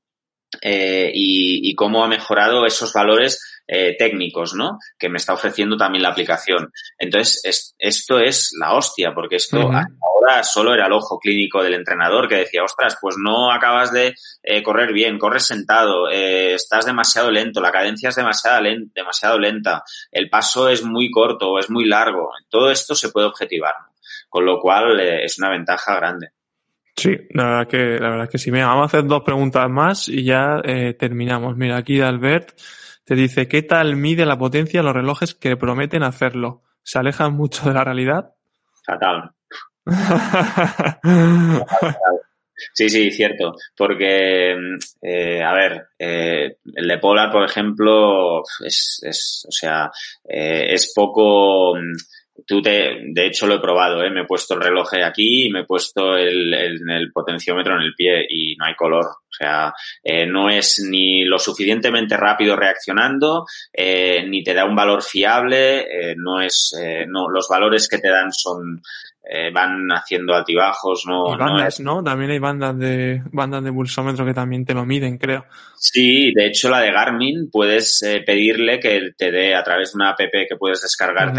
[0.61, 4.79] y, cómo ha mejorado esos valores eh, técnicos, ¿no?
[4.97, 6.71] Que me está ofreciendo también la aplicación.
[6.97, 9.77] Entonces, es, esto es la hostia, porque esto uh -huh.
[9.77, 13.93] hasta ahora solo era el ojo clínico del entrenador que decía, ostras, pues no acabas
[13.93, 18.91] de eh, correr bien, corres sentado, eh, estás demasiado lento, la cadencia es demasiado, lenta,
[18.95, 22.31] demasiado lenta, el paso es muy corto, es muy largo.
[22.49, 23.93] Todo esto se puede objetivar, ¿no?
[24.29, 26.29] Con lo cual, es una ventaja grande.
[26.95, 28.51] Sí, la verdad que, la verdad que sí.
[28.51, 31.55] Mira, vamos a hacer dos preguntas más y ya eh, terminamos.
[31.55, 32.51] Mira, aquí Albert
[33.09, 36.61] te dice, ¿qué tal mide la potencia los relojes que prometen hacerlo?
[36.83, 38.35] ¿Se alejan mucho de la realidad?
[38.85, 39.31] Fatal.
[42.73, 43.53] Sí, sí, cierto.
[43.73, 44.53] Porque,
[45.01, 49.89] eh, a ver, eh, el de Polar, por ejemplo, es, es o sea,
[50.27, 51.75] eh, es poco.
[52.45, 54.09] Tú te, de hecho lo he probado, ¿eh?
[54.09, 57.83] me he puesto el reloj aquí y me he puesto el, el, el potenciómetro en
[57.83, 59.05] el pie y no hay color.
[59.39, 59.73] O sea,
[60.03, 65.79] eh, no es ni lo suficientemente rápido reaccionando, eh, ni te da un valor fiable,
[65.79, 66.75] eh, no es,
[67.07, 68.81] no, los valores que te dan son,
[69.53, 72.03] van haciendo altibajos, no, Y no bandas, es- ¿no?
[72.03, 75.45] También hay bandas de bandas de pulsómetro que también te lo miden, creo.
[75.77, 80.09] Sí, de hecho la de Garmin puedes pedirle que te dé a través de una
[80.09, 80.83] app que puedes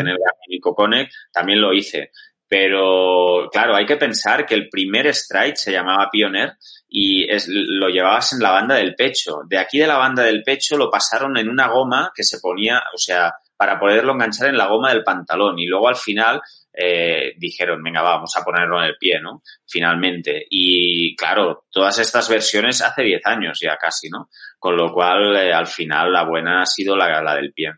[0.04, 0.12] Ujú.
[0.12, 2.12] el Garmin IcoConnect, también lo hice.
[2.48, 6.54] Pero claro, hay que pensar que el primer Stride se llamaba Pioneer
[6.90, 9.42] y es, lo llevabas en la banda del pecho.
[9.48, 12.82] De aquí de la banda del pecho lo pasaron en una goma que se ponía,
[12.92, 16.40] o sea, para poderlo enganchar en la goma del pantalón y luego al final
[16.72, 19.42] eh, dijeron, venga, va, vamos a ponerlo en el pie, ¿no?
[19.68, 20.46] Finalmente.
[20.50, 24.28] Y claro, todas estas versiones hace 10 años ya casi, ¿no?
[24.58, 27.72] Con lo cual, eh, al final, la buena ha sido la, la del pie.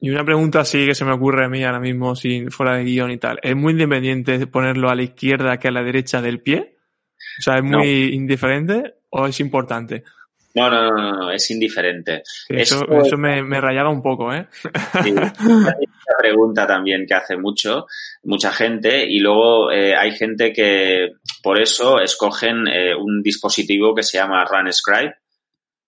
[0.00, 2.84] Y una pregunta así que se me ocurre a mí ahora mismo, sin fuera de
[2.84, 3.38] guion y tal.
[3.42, 6.76] ¿Es muy independiente ponerlo a la izquierda que a la derecha del pie?
[7.38, 7.78] O sea, ¿es No.
[7.78, 10.04] muy indiferente o es importante?
[10.52, 12.22] No, no, no, no, es indiferente.
[12.48, 14.48] Eso, eso me, me rayaba un poco, ¿eh?
[15.02, 17.86] Sí, esta pregunta también que hace mucho,
[18.24, 21.10] mucha gente, y luego eh, hay gente que
[21.42, 25.14] por eso escogen eh, un dispositivo que se llama Run Scribe,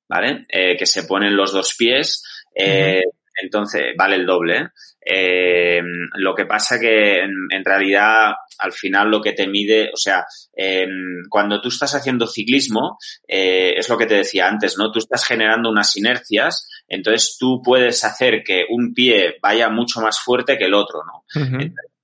[0.09, 0.47] ¿vale?
[0.49, 2.22] Eh, que se ponen los dos pies,
[2.55, 3.03] eh,
[3.41, 4.57] entonces vale el doble.
[4.57, 4.68] ¿eh?
[5.05, 5.83] Eh,
[6.14, 10.24] lo que pasa que en, en realidad al final lo que te mide, o sea,
[10.57, 10.87] eh,
[11.28, 14.93] cuando tú estás haciendo ciclismo, es lo que te decía antes, ¿no?
[14.93, 20.20] Tú estás generando unas inercias, entonces tú puedes hacer que un pie vaya mucho más
[20.20, 21.24] fuerte que el otro, ¿no?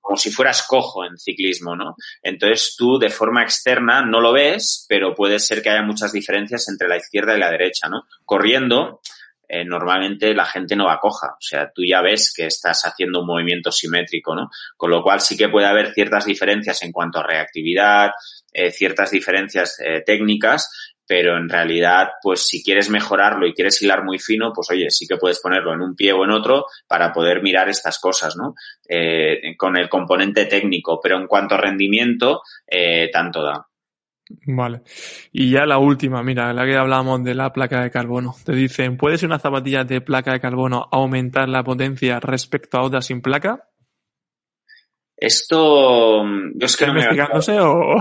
[0.01, 1.95] Como si fueras cojo en ciclismo, ¿no?
[2.23, 6.67] Entonces tú de forma externa no lo ves, pero puede ser que haya muchas diferencias
[6.71, 8.05] entre la izquierda y la derecha, ¿no?
[8.25, 9.01] Corriendo,
[9.49, 13.21] eh, normalmente la gente no va coja, o sea, tú ya ves que estás haciendo
[13.21, 14.51] un movimiento simétrico, ¿no?
[14.77, 18.11] Con lo cual sí que puede haber ciertas diferencias en cuanto a reactividad,
[18.53, 20.71] eh, ciertas diferencias eh, técnicas,
[21.07, 25.07] pero en realidad, pues si quieres mejorarlo y quieres hilar muy fino, pues oye, sí
[25.07, 28.55] que puedes ponerlo en un pie o en otro para poder mirar estas cosas, ¿no?
[29.57, 32.43] Con el componente técnico, pero en cuanto a rendimiento,
[33.11, 33.68] tanto da.
[34.47, 34.83] Vale.
[35.33, 38.35] Y ya la última, mira, la que hablábamos de la placa de carbono.
[38.45, 43.07] Te dicen, ¿puedes una zapatilla de placa de carbono aumentar la potencia respecto a otras
[43.07, 43.69] sin placa?
[45.21, 46.23] Esto,
[46.55, 47.97] yo es que ¿Está no me he gastado, investigándose o...?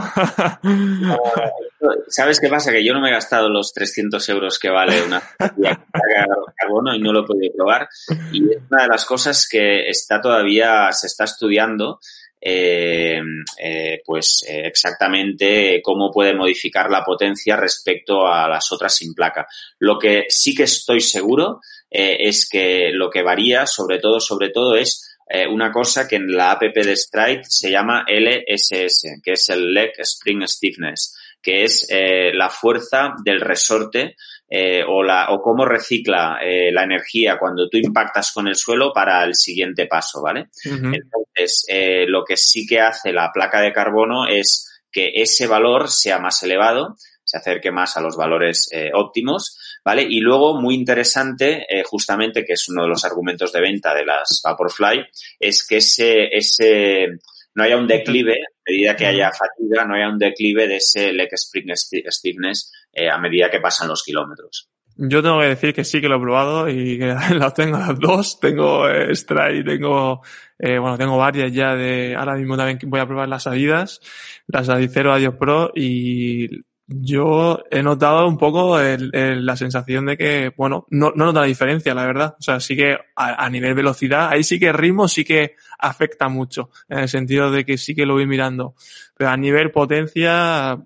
[2.08, 2.72] ¿Sabes qué pasa?
[2.72, 6.28] Que yo no me he gastado los 300 euros que vale una zapatilla que carga
[6.56, 7.90] carbono y no lo he podido probar.
[8.32, 12.00] Y es una de las cosas que está todavía, se está estudiando,
[12.40, 13.20] eh,
[13.60, 19.48] eh, pues eh, exactamente cómo puede modificar la potencia respecto a las otras sin placa.
[19.80, 24.76] Lo que sí que estoy seguro es que lo que varía, sobre todo, sobre todo,
[24.76, 25.18] es
[25.50, 29.94] una cosa que en la app de Stride se llama LSS, que es el Leg
[29.98, 34.18] Spring Stiffness, que es la fuerza del resorte
[34.50, 38.94] eh, o, la, o cómo recicla eh, la energía cuando tú impactas con el suelo
[38.94, 40.46] para el siguiente paso, ¿vale?
[40.94, 45.90] Entonces, eh, lo que sí que hace la placa de carbono es que ese valor
[45.90, 50.04] sea más elevado, se acerque más a los valores eh, óptimos, ¿vale?
[50.10, 54.06] Y luego, muy interesante, eh, justamente, que es uno de los argumentos de venta de
[54.06, 55.06] las Vaporfly,
[55.38, 57.08] es que ese, ese,
[57.54, 61.12] no haya un declive, a medida que haya fatiga, no haya un declive de ese
[61.12, 64.72] leg spring sti- stiffness eh, a medida que pasan los kilómetros.
[64.96, 68.00] Yo tengo que decir que sí que lo he probado y que las tengo las
[68.00, 68.40] dos.
[68.40, 70.24] Tengo eh, y tengo,
[70.58, 74.02] eh, bueno, tengo varias ya de, ahora mismo también voy a probar las Adidas,
[74.48, 80.88] las Adicero Adios Pro y yo he notado un poco la sensación de que, bueno,
[80.90, 82.36] no, no nota la diferencia, la verdad.
[82.40, 85.56] O sea, sí que a, a nivel velocidad, ahí sí que el ritmo sí que
[85.78, 88.74] afecta mucho, en el sentido de que sí que lo voy mirando.
[89.16, 90.80] Pero a nivel potencia,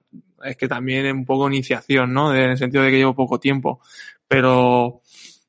[0.43, 2.33] es que también es un poco iniciación, ¿no?
[2.33, 3.81] En el sentido de que llevo poco tiempo.
[4.27, 5.01] Pero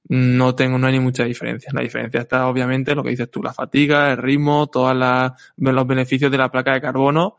[0.09, 1.70] no tengo, no hay ni mucha diferencia.
[1.72, 4.95] La diferencia está obviamente en lo que dices tú, la fatiga, el ritmo, todos
[5.57, 7.36] los beneficios de la placa de carbono,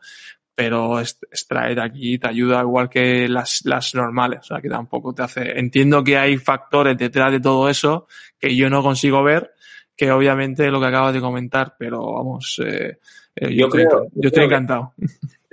[0.54, 5.22] pero extraer aquí te ayuda igual que las, las normales, o sea que tampoco te
[5.22, 8.06] hace, entiendo que hay factores detrás de todo eso
[8.38, 9.52] que yo no consigo ver,
[9.96, 12.98] que obviamente es lo que acabas de comentar, pero vamos, eh,
[13.36, 14.94] eh, yo, Yo estoy, creo- encan- yo estoy creo que- encantado.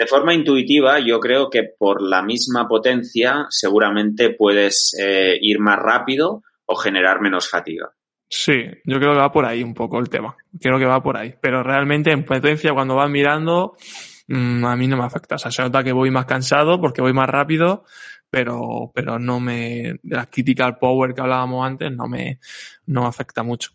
[0.02, 5.78] De forma intuitiva, yo creo que por la misma potencia seguramente puedes eh, ir más
[5.78, 7.92] rápido o generar menos fatiga.
[8.28, 10.36] Sí, yo creo que va por ahí un poco el tema.
[10.60, 11.36] Creo que va por ahí.
[11.40, 13.78] Pero realmente en potencia, cuando vas mirando,
[14.28, 15.36] mm, a mí no me afecta.
[15.36, 17.86] O sea, se nota que voy más cansado porque voy más rápido,
[18.32, 22.40] pero, pero no me, de la critical power que hablábamos antes, no me,
[22.88, 23.72] no me afecta mucho.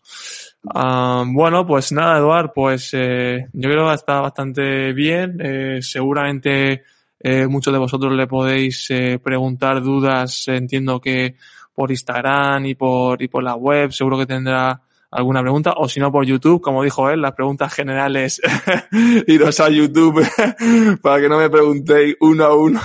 [0.75, 5.39] Ah, bueno, pues nada, Eduard, pues eh, yo creo que está bastante bien.
[5.41, 6.83] Eh, seguramente
[7.19, 11.35] Eh, muchos de vosotros le podéis eh, preguntar dudas, entiendo que
[11.75, 14.81] por Instagram y por, y por la web, seguro que tendrá
[15.11, 18.41] alguna pregunta, o si no por YouTube, como dijo él, las preguntas generales,
[19.27, 20.27] iros a YouTube
[21.03, 22.81] para que no me preguntéis uno a uno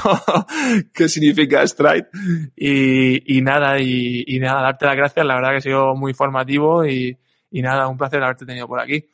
[0.94, 2.08] qué significa Stride.
[2.56, 6.14] Y, y nada, y, y, nada, darte las gracias, la verdad que ha sido muy
[6.14, 7.18] formativo y,
[7.50, 9.06] y nada, un placer haberte tenido por aquí.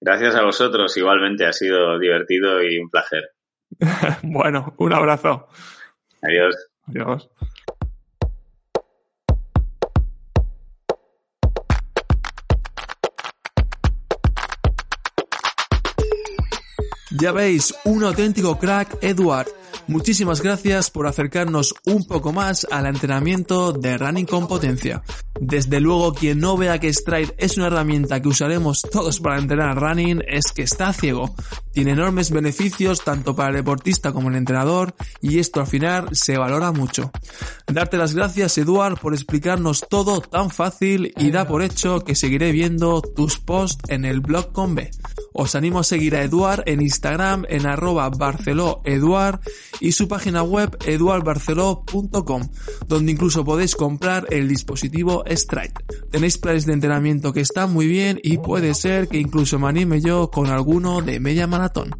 [0.00, 3.30] Gracias a vosotros, igualmente ha sido divertido y un placer.
[4.22, 5.48] bueno, un abrazo.
[6.22, 6.56] Adiós.
[6.88, 7.30] Adiós.
[17.20, 19.59] Ya veis, un auténtico crack, Edward.
[19.90, 25.02] Muchísimas gracias por acercarnos un poco más al entrenamiento de running con potencia.
[25.40, 29.80] Desde luego, quien no vea que Stride es una herramienta que usaremos todos para entrenar
[29.80, 31.34] running es que está ciego.
[31.72, 36.38] Tiene enormes beneficios tanto para el deportista como el entrenador y esto al final se
[36.38, 37.10] valora mucho.
[37.66, 42.52] Darte las gracias, Eduard, por explicarnos todo tan fácil y da por hecho que seguiré
[42.52, 44.90] viendo tus posts en el blog con B.
[45.32, 49.40] Os animo a seguir a Eduard en Instagram en arroba barceloeduard
[49.80, 52.48] y su página web eduardbarceló.com,
[52.86, 55.74] donde incluso podéis comprar el dispositivo Stride.
[56.10, 60.00] Tenéis planes de entrenamiento que están muy bien y puede ser que incluso me anime
[60.00, 61.90] yo con alguno de media maratón.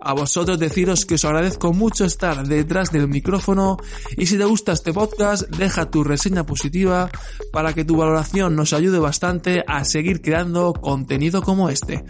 [0.00, 3.78] A vosotros deciros que os agradezco mucho estar detrás del micrófono
[4.16, 7.10] y si te gusta este podcast deja tu reseña positiva
[7.52, 12.04] para que tu valoración nos ayude bastante a seguir creando contenido como este.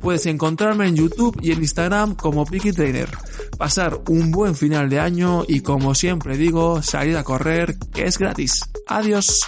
[0.00, 3.08] Puedes encontrarme en YouTube y en Instagram como Picky Trader.
[3.56, 8.18] Pasar un buen final de año y como siempre digo, salir a correr que es
[8.18, 8.62] gratis.
[8.86, 9.40] Adiós.